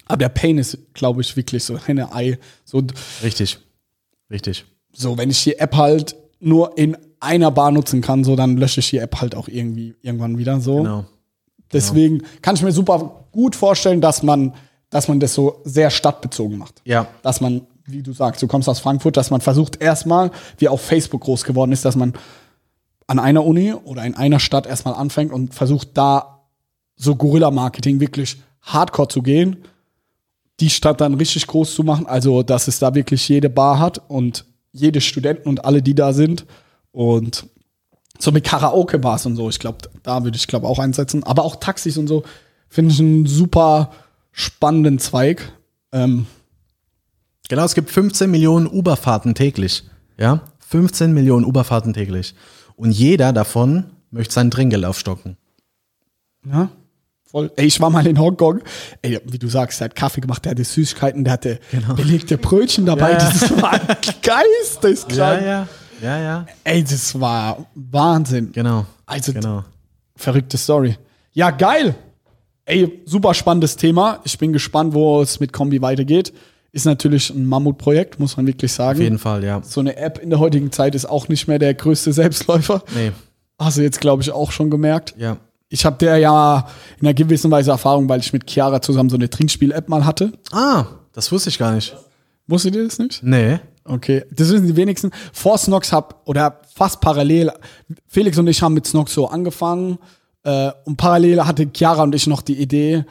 [0.06, 2.38] Aber der Pain ist, glaube ich, wirklich so eine Ei.
[2.64, 2.82] So,
[3.22, 3.58] Richtig.
[4.30, 4.64] Richtig.
[4.92, 8.80] so, wenn ich die App halt nur in einer Bar nutzen kann, so, dann lösche
[8.80, 10.78] ich die App halt auch irgendwie irgendwann wieder so.
[10.78, 11.04] Genau.
[11.72, 14.54] Deswegen kann ich mir super gut vorstellen, dass man,
[14.90, 16.80] dass man das so sehr stadtbezogen macht.
[16.84, 17.08] Ja.
[17.22, 20.80] Dass man, wie du sagst, du kommst aus Frankfurt, dass man versucht erstmal, wie auch
[20.80, 22.12] Facebook groß geworden ist, dass man
[23.06, 26.40] an einer Uni oder in einer Stadt erstmal anfängt und versucht da
[26.96, 29.64] so Guerilla-Marketing wirklich hardcore zu gehen,
[30.60, 34.02] die Stadt dann richtig groß zu machen, also dass es da wirklich jede Bar hat
[34.08, 36.44] und jede Studenten und alle, die da sind
[36.92, 37.46] und
[38.18, 41.56] so mit Karaoke-Bars und so, ich glaube, da würde ich glaube auch einsetzen, aber auch
[41.56, 42.24] Taxis und so
[42.68, 43.92] finde ich einen super
[44.32, 45.52] spannenden Zweig.
[45.92, 46.26] Ähm,
[47.48, 49.84] Genau, es gibt 15 Millionen Uberfahrten täglich.
[50.18, 52.34] Ja, 15 Millionen Uberfahrten täglich.
[52.76, 55.36] Und jeder davon möchte sein Trinkgeld aufstocken.
[56.50, 56.68] Ja,
[57.24, 57.50] voll.
[57.56, 58.60] Ey, ich war mal in Hongkong.
[59.02, 61.58] Ey, wie du sagst, der hat Kaffee gemacht, der hatte Süßigkeiten, der hatte
[61.96, 63.12] belegte Brötchen dabei.
[63.12, 63.30] Ja, ja.
[63.30, 63.80] Das war
[64.22, 65.42] geisteskrank.
[65.44, 65.68] ja.
[66.00, 66.46] Ja, ja.
[66.62, 68.52] Ey, das war Wahnsinn.
[68.52, 68.86] Genau.
[69.04, 69.64] Also, Genau.
[70.14, 70.96] verrückte Story.
[71.32, 71.96] Ja, geil.
[72.66, 74.20] Ey, super spannendes Thema.
[74.22, 76.32] Ich bin gespannt, wo es mit Kombi weitergeht.
[76.70, 78.98] Ist natürlich ein Mammutprojekt, muss man wirklich sagen.
[78.98, 79.62] Auf jeden Fall, ja.
[79.62, 82.82] So eine App in der heutigen Zeit ist auch nicht mehr der größte Selbstläufer.
[82.94, 83.12] Nee,
[83.58, 85.14] Hast du jetzt, glaube ich, auch schon gemerkt.
[85.18, 85.36] ja.
[85.70, 86.66] Ich habe der ja
[86.98, 90.32] in einer gewissen Weise Erfahrung, weil ich mit Chiara zusammen so eine Trinkspiel-App mal hatte.
[90.50, 91.94] Ah, das wusste ich gar nicht.
[92.46, 93.22] Wusstet ihr das nicht?
[93.22, 93.58] Nee.
[93.84, 95.10] Okay, das wissen die wenigsten.
[95.30, 97.52] Vor Snox hab, oder fast parallel,
[98.06, 99.98] Felix und ich haben mit Snox so angefangen
[100.44, 103.04] äh, und parallel hatte Chiara und ich noch die Idee,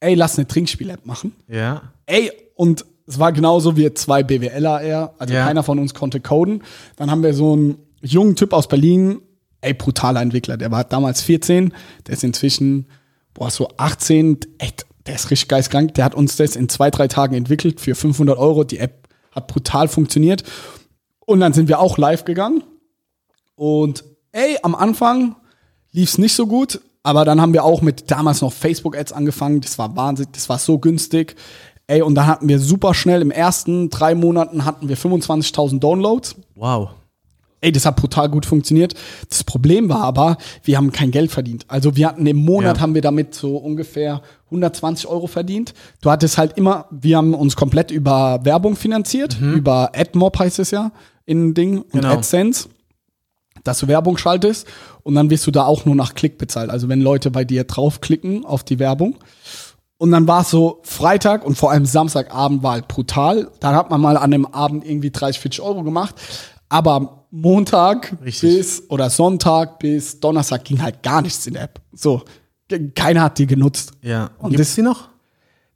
[0.00, 1.34] ey, lass eine Trinkspiel-App machen.
[1.48, 1.82] Ja.
[2.06, 5.44] Ey, und es war genauso wie zwei BWLer eher, also Ja.
[5.44, 6.62] keiner von uns konnte coden.
[6.96, 9.20] Dann haben wir so einen jungen Typ aus Berlin,
[9.60, 11.74] ey, brutaler Entwickler, der war damals 14,
[12.06, 12.86] der ist inzwischen,
[13.34, 14.70] boah, so 18, ey,
[15.06, 18.38] der ist richtig geistkrank, der hat uns das in zwei, drei Tagen entwickelt für 500
[18.38, 20.44] Euro, die App hat brutal funktioniert.
[21.26, 22.62] Und dann sind wir auch live gegangen
[23.56, 25.36] und ey, am Anfang
[25.92, 29.60] lief es nicht so gut, aber dann haben wir auch mit damals noch Facebook-Ads angefangen.
[29.60, 31.34] Das war Wahnsinn, das war so günstig.
[31.90, 36.36] Ey, und dann hatten wir super schnell, im ersten drei Monaten hatten wir 25.000 Downloads.
[36.54, 36.90] Wow.
[37.60, 38.94] Ey, das hat brutal gut funktioniert.
[39.28, 41.64] Das Problem war aber, wir haben kein Geld verdient.
[41.66, 42.82] Also wir hatten im Monat Ja.
[42.82, 45.74] haben wir damit so ungefähr 120 Euro verdient.
[46.00, 50.70] Du hattest halt immer, wir haben uns komplett über Werbung finanziert, über AdMob heißt es
[50.70, 50.92] ja
[51.26, 52.12] in Ding und Genau.
[52.14, 52.68] AdSense,
[53.64, 54.66] dass du Werbung schaltest
[55.02, 56.70] und dann wirst du da auch nur nach Klick bezahlt.
[56.70, 59.16] Also wenn Leute bei dir draufklicken auf die Werbung.
[60.00, 63.50] Und dann war es so Freitag und vor allem Samstagabend war halt brutal.
[63.60, 66.14] Dann hat man mal an dem Abend irgendwie 30, 40 Euro gemacht.
[66.70, 68.40] Aber Montag Richtig.
[68.56, 71.82] bis oder Sonntag bis Donnerstag ging halt gar nichts in der App.
[71.92, 72.22] So,
[72.94, 73.92] keiner hat die genutzt.
[74.00, 74.30] Ja.
[74.38, 75.10] Und Gibt das- es die noch?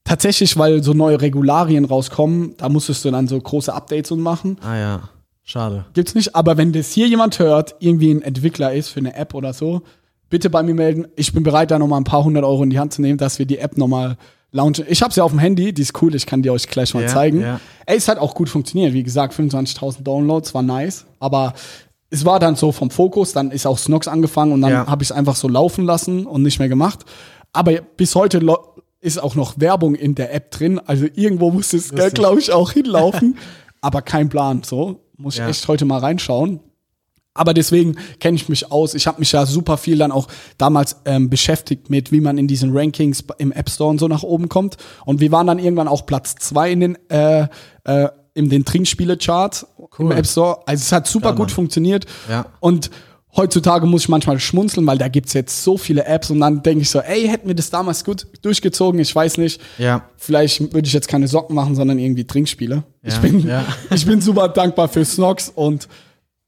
[0.04, 4.56] Tatsächlich, weil so neue Regularien rauskommen, da musstest du dann so große Updates und machen.
[4.62, 5.00] Ah ja.
[5.42, 5.84] Schade.
[5.92, 9.34] Gibt's nicht, aber wenn das hier jemand hört, irgendwie ein Entwickler ist für eine App
[9.34, 9.82] oder so,
[10.34, 11.06] bitte bei mir melden.
[11.14, 13.38] Ich bin bereit, da nochmal ein paar hundert Euro in die Hand zu nehmen, dass
[13.38, 14.16] wir die App nochmal
[14.50, 14.84] launchen.
[14.88, 17.02] Ich habe sie auf dem Handy, die ist cool, ich kann die euch gleich mal
[17.02, 17.40] Ja, zeigen.
[17.40, 17.60] ja.
[17.86, 18.92] Ey, es hat auch gut funktioniert.
[18.94, 21.06] Wie gesagt, 25.000 Downloads, war nice.
[21.20, 21.54] Aber
[22.10, 24.86] es war dann so vom Fokus, dann ist auch Snox angefangen und dann Ja.
[24.88, 27.04] habe ich es einfach so laufen lassen und nicht mehr gemacht.
[27.52, 28.44] Aber bis heute
[29.00, 30.80] ist auch noch Werbung in der App drin.
[30.84, 33.38] Also irgendwo muss es, glaube ich, auch hinlaufen.
[33.80, 34.62] aber kein Plan.
[34.64, 35.48] So muss ich Ja.
[35.48, 36.58] echt heute mal reinschauen.
[37.34, 38.94] Aber deswegen kenne ich mich aus.
[38.94, 42.46] Ich habe mich ja super viel dann auch damals ähm, beschäftigt mit, wie man in
[42.46, 44.76] diesen Rankings im App Store und so nach oben kommt.
[45.04, 47.48] Und wir waren dann irgendwann auch Platz zwei in den äh,
[47.84, 50.12] äh, in den Trinkspiele-Charts im Cool.
[50.12, 50.58] App Store.
[50.66, 52.06] Also es hat super Geil, gut funktioniert.
[52.28, 52.46] Ja.
[52.60, 52.90] Und
[53.36, 56.82] heutzutage muss ich manchmal schmunzeln, weil da gibt's jetzt so viele Apps und dann denke
[56.82, 59.60] ich so, ey, hätten wir das damals gut durchgezogen, ich weiß nicht.
[59.78, 60.08] Ja.
[60.16, 62.84] Vielleicht würde ich jetzt keine Socken machen, sondern irgendwie Trinkspiele.
[63.02, 63.64] ich, Ja, bin, ja.
[63.90, 65.88] ich bin super dankbar für Snox und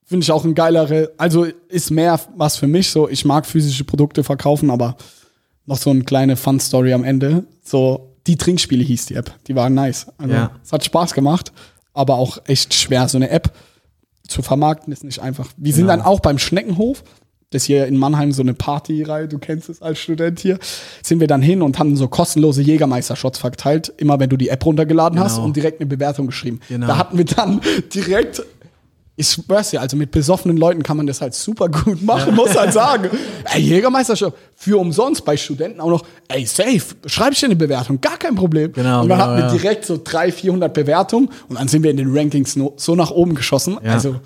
[0.07, 3.09] finde ich auch ein geilere, also ist mehr was für mich so.
[3.09, 4.97] Ich mag physische Produkte verkaufen, aber
[5.67, 7.45] noch so eine kleine Fun-Story am Ende.
[7.63, 9.33] So, die Trinkspiele hieß die App.
[9.49, 10.07] Die waren nice.
[10.17, 10.51] Also, Ja.
[10.65, 11.53] Es hat Spaß gemacht,
[11.93, 13.53] aber auch echt schwer, so eine App
[14.29, 15.49] zu vermarkten ist nicht einfach.
[15.57, 15.97] Wir sind Genau.
[15.99, 17.03] dann auch beim Schneckenhof.
[17.51, 20.59] Das hier in Mannheim so eine Partyreihe, du kennst es als Student hier,
[21.01, 24.67] sind wir dann hin und haben so kostenlose Jägermeister-Shots verteilt, immer wenn du die App
[24.67, 25.47] runtergeladen hast Genau.
[25.47, 26.59] und direkt eine Bewertung geschrieben.
[26.69, 26.89] Genau.
[26.89, 27.61] Da hatten wir dann
[27.95, 28.43] direkt,
[29.19, 32.57] ich schwör's dir, also mit besoffenen Leuten kann man das halt super gut machen, muss
[32.57, 33.11] halt sagen.
[33.45, 38.01] Ey, Jägermeister-Shot, für umsonst bei Studenten auch noch, ey, safe, schreib ich dir eine Bewertung,
[38.01, 38.73] gar kein Problem.
[38.73, 39.53] Genau, und dann genau, hatten wir ja.
[39.53, 43.35] direkt so 300, 400 Bewertungen und dann sind wir in den Rankings so nach oben
[43.35, 43.79] geschossen.
[43.83, 43.93] Ja.
[43.93, 44.17] Also,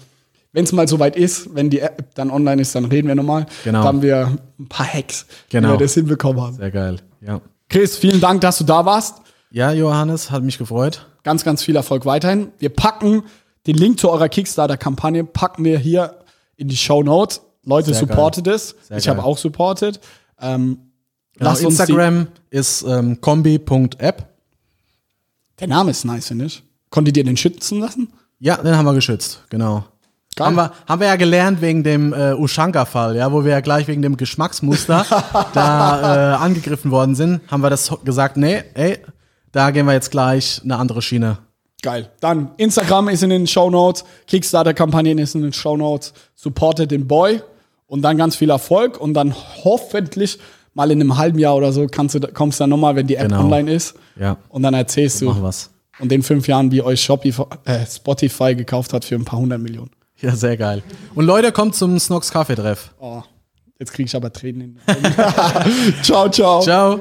[0.52, 3.46] wenn es mal soweit ist, wenn die App dann online ist, dann reden wir nochmal.
[3.62, 3.82] Genau.
[3.82, 5.68] Da haben wir ein paar Hacks, Genau.
[5.68, 6.56] wie wir das hinbekommen haben.
[6.56, 6.96] Sehr geil.
[7.20, 7.40] Ja.
[7.68, 9.18] Chris, vielen Dank, dass du da warst.
[9.52, 11.06] Ja, Johannes, hat mich gefreut.
[11.22, 12.48] Ganz, ganz viel Erfolg weiterhin.
[12.58, 13.22] Wir packen
[13.66, 16.16] den Link zu eurer Kickstarter-Kampagne, packen wir hier
[16.56, 17.42] in die Show Notes.
[17.64, 18.74] Leute, Sehr supportet es.
[18.88, 19.26] Sehr Ich habe geil.
[19.26, 20.00] auch supportet.
[20.40, 20.78] Ähm,
[21.40, 24.26] Genau, lasst Instagram ist ähm, kombi.app.
[25.58, 26.62] Der Name ist nice, finde ich.
[26.90, 28.12] Konntet ihr den schützen lassen?
[28.40, 29.84] Ja, den haben wir geschützt, genau.
[30.36, 30.48] Geil.
[30.48, 33.88] Haben wir, haben wir ja gelernt wegen dem äh, Ushanka-Fall, ja, wo wir ja gleich
[33.88, 35.06] wegen dem Geschmacksmuster
[35.54, 38.98] da äh, angegriffen worden sind, haben wir das gesagt, nee, ey,
[39.50, 41.38] da gehen wir jetzt gleich eine andere Schiene.
[41.82, 42.10] Geil.
[42.20, 46.12] Dann Instagram ist in den Show Notes, Kickstarter-Kampagnen ist in den Show Notes.
[46.34, 47.40] Supportet den Boy
[47.86, 50.38] und dann ganz viel Erfolg und dann hoffentlich
[50.74, 53.16] mal in einem halben Jahr oder so kannst du, kommst du dann nochmal, wenn die
[53.16, 53.40] App Genau.
[53.44, 53.94] online ist.
[54.18, 54.36] Ja.
[54.48, 55.70] Und dann erzählst du wir's.
[55.98, 59.60] und in fünf Jahren, wie euch Shopify, äh, Spotify gekauft hat für ein paar hundert
[59.60, 59.90] Millionen.
[60.20, 60.82] Ja, sehr geil.
[61.14, 62.90] Und Leute, kommt zum Snox Kaffee-Treff.
[63.00, 63.22] Oh,
[63.78, 65.14] jetzt kriege ich aber Tränen in den.
[66.02, 66.60] Ciao, ciao.
[66.60, 67.00] Ciao.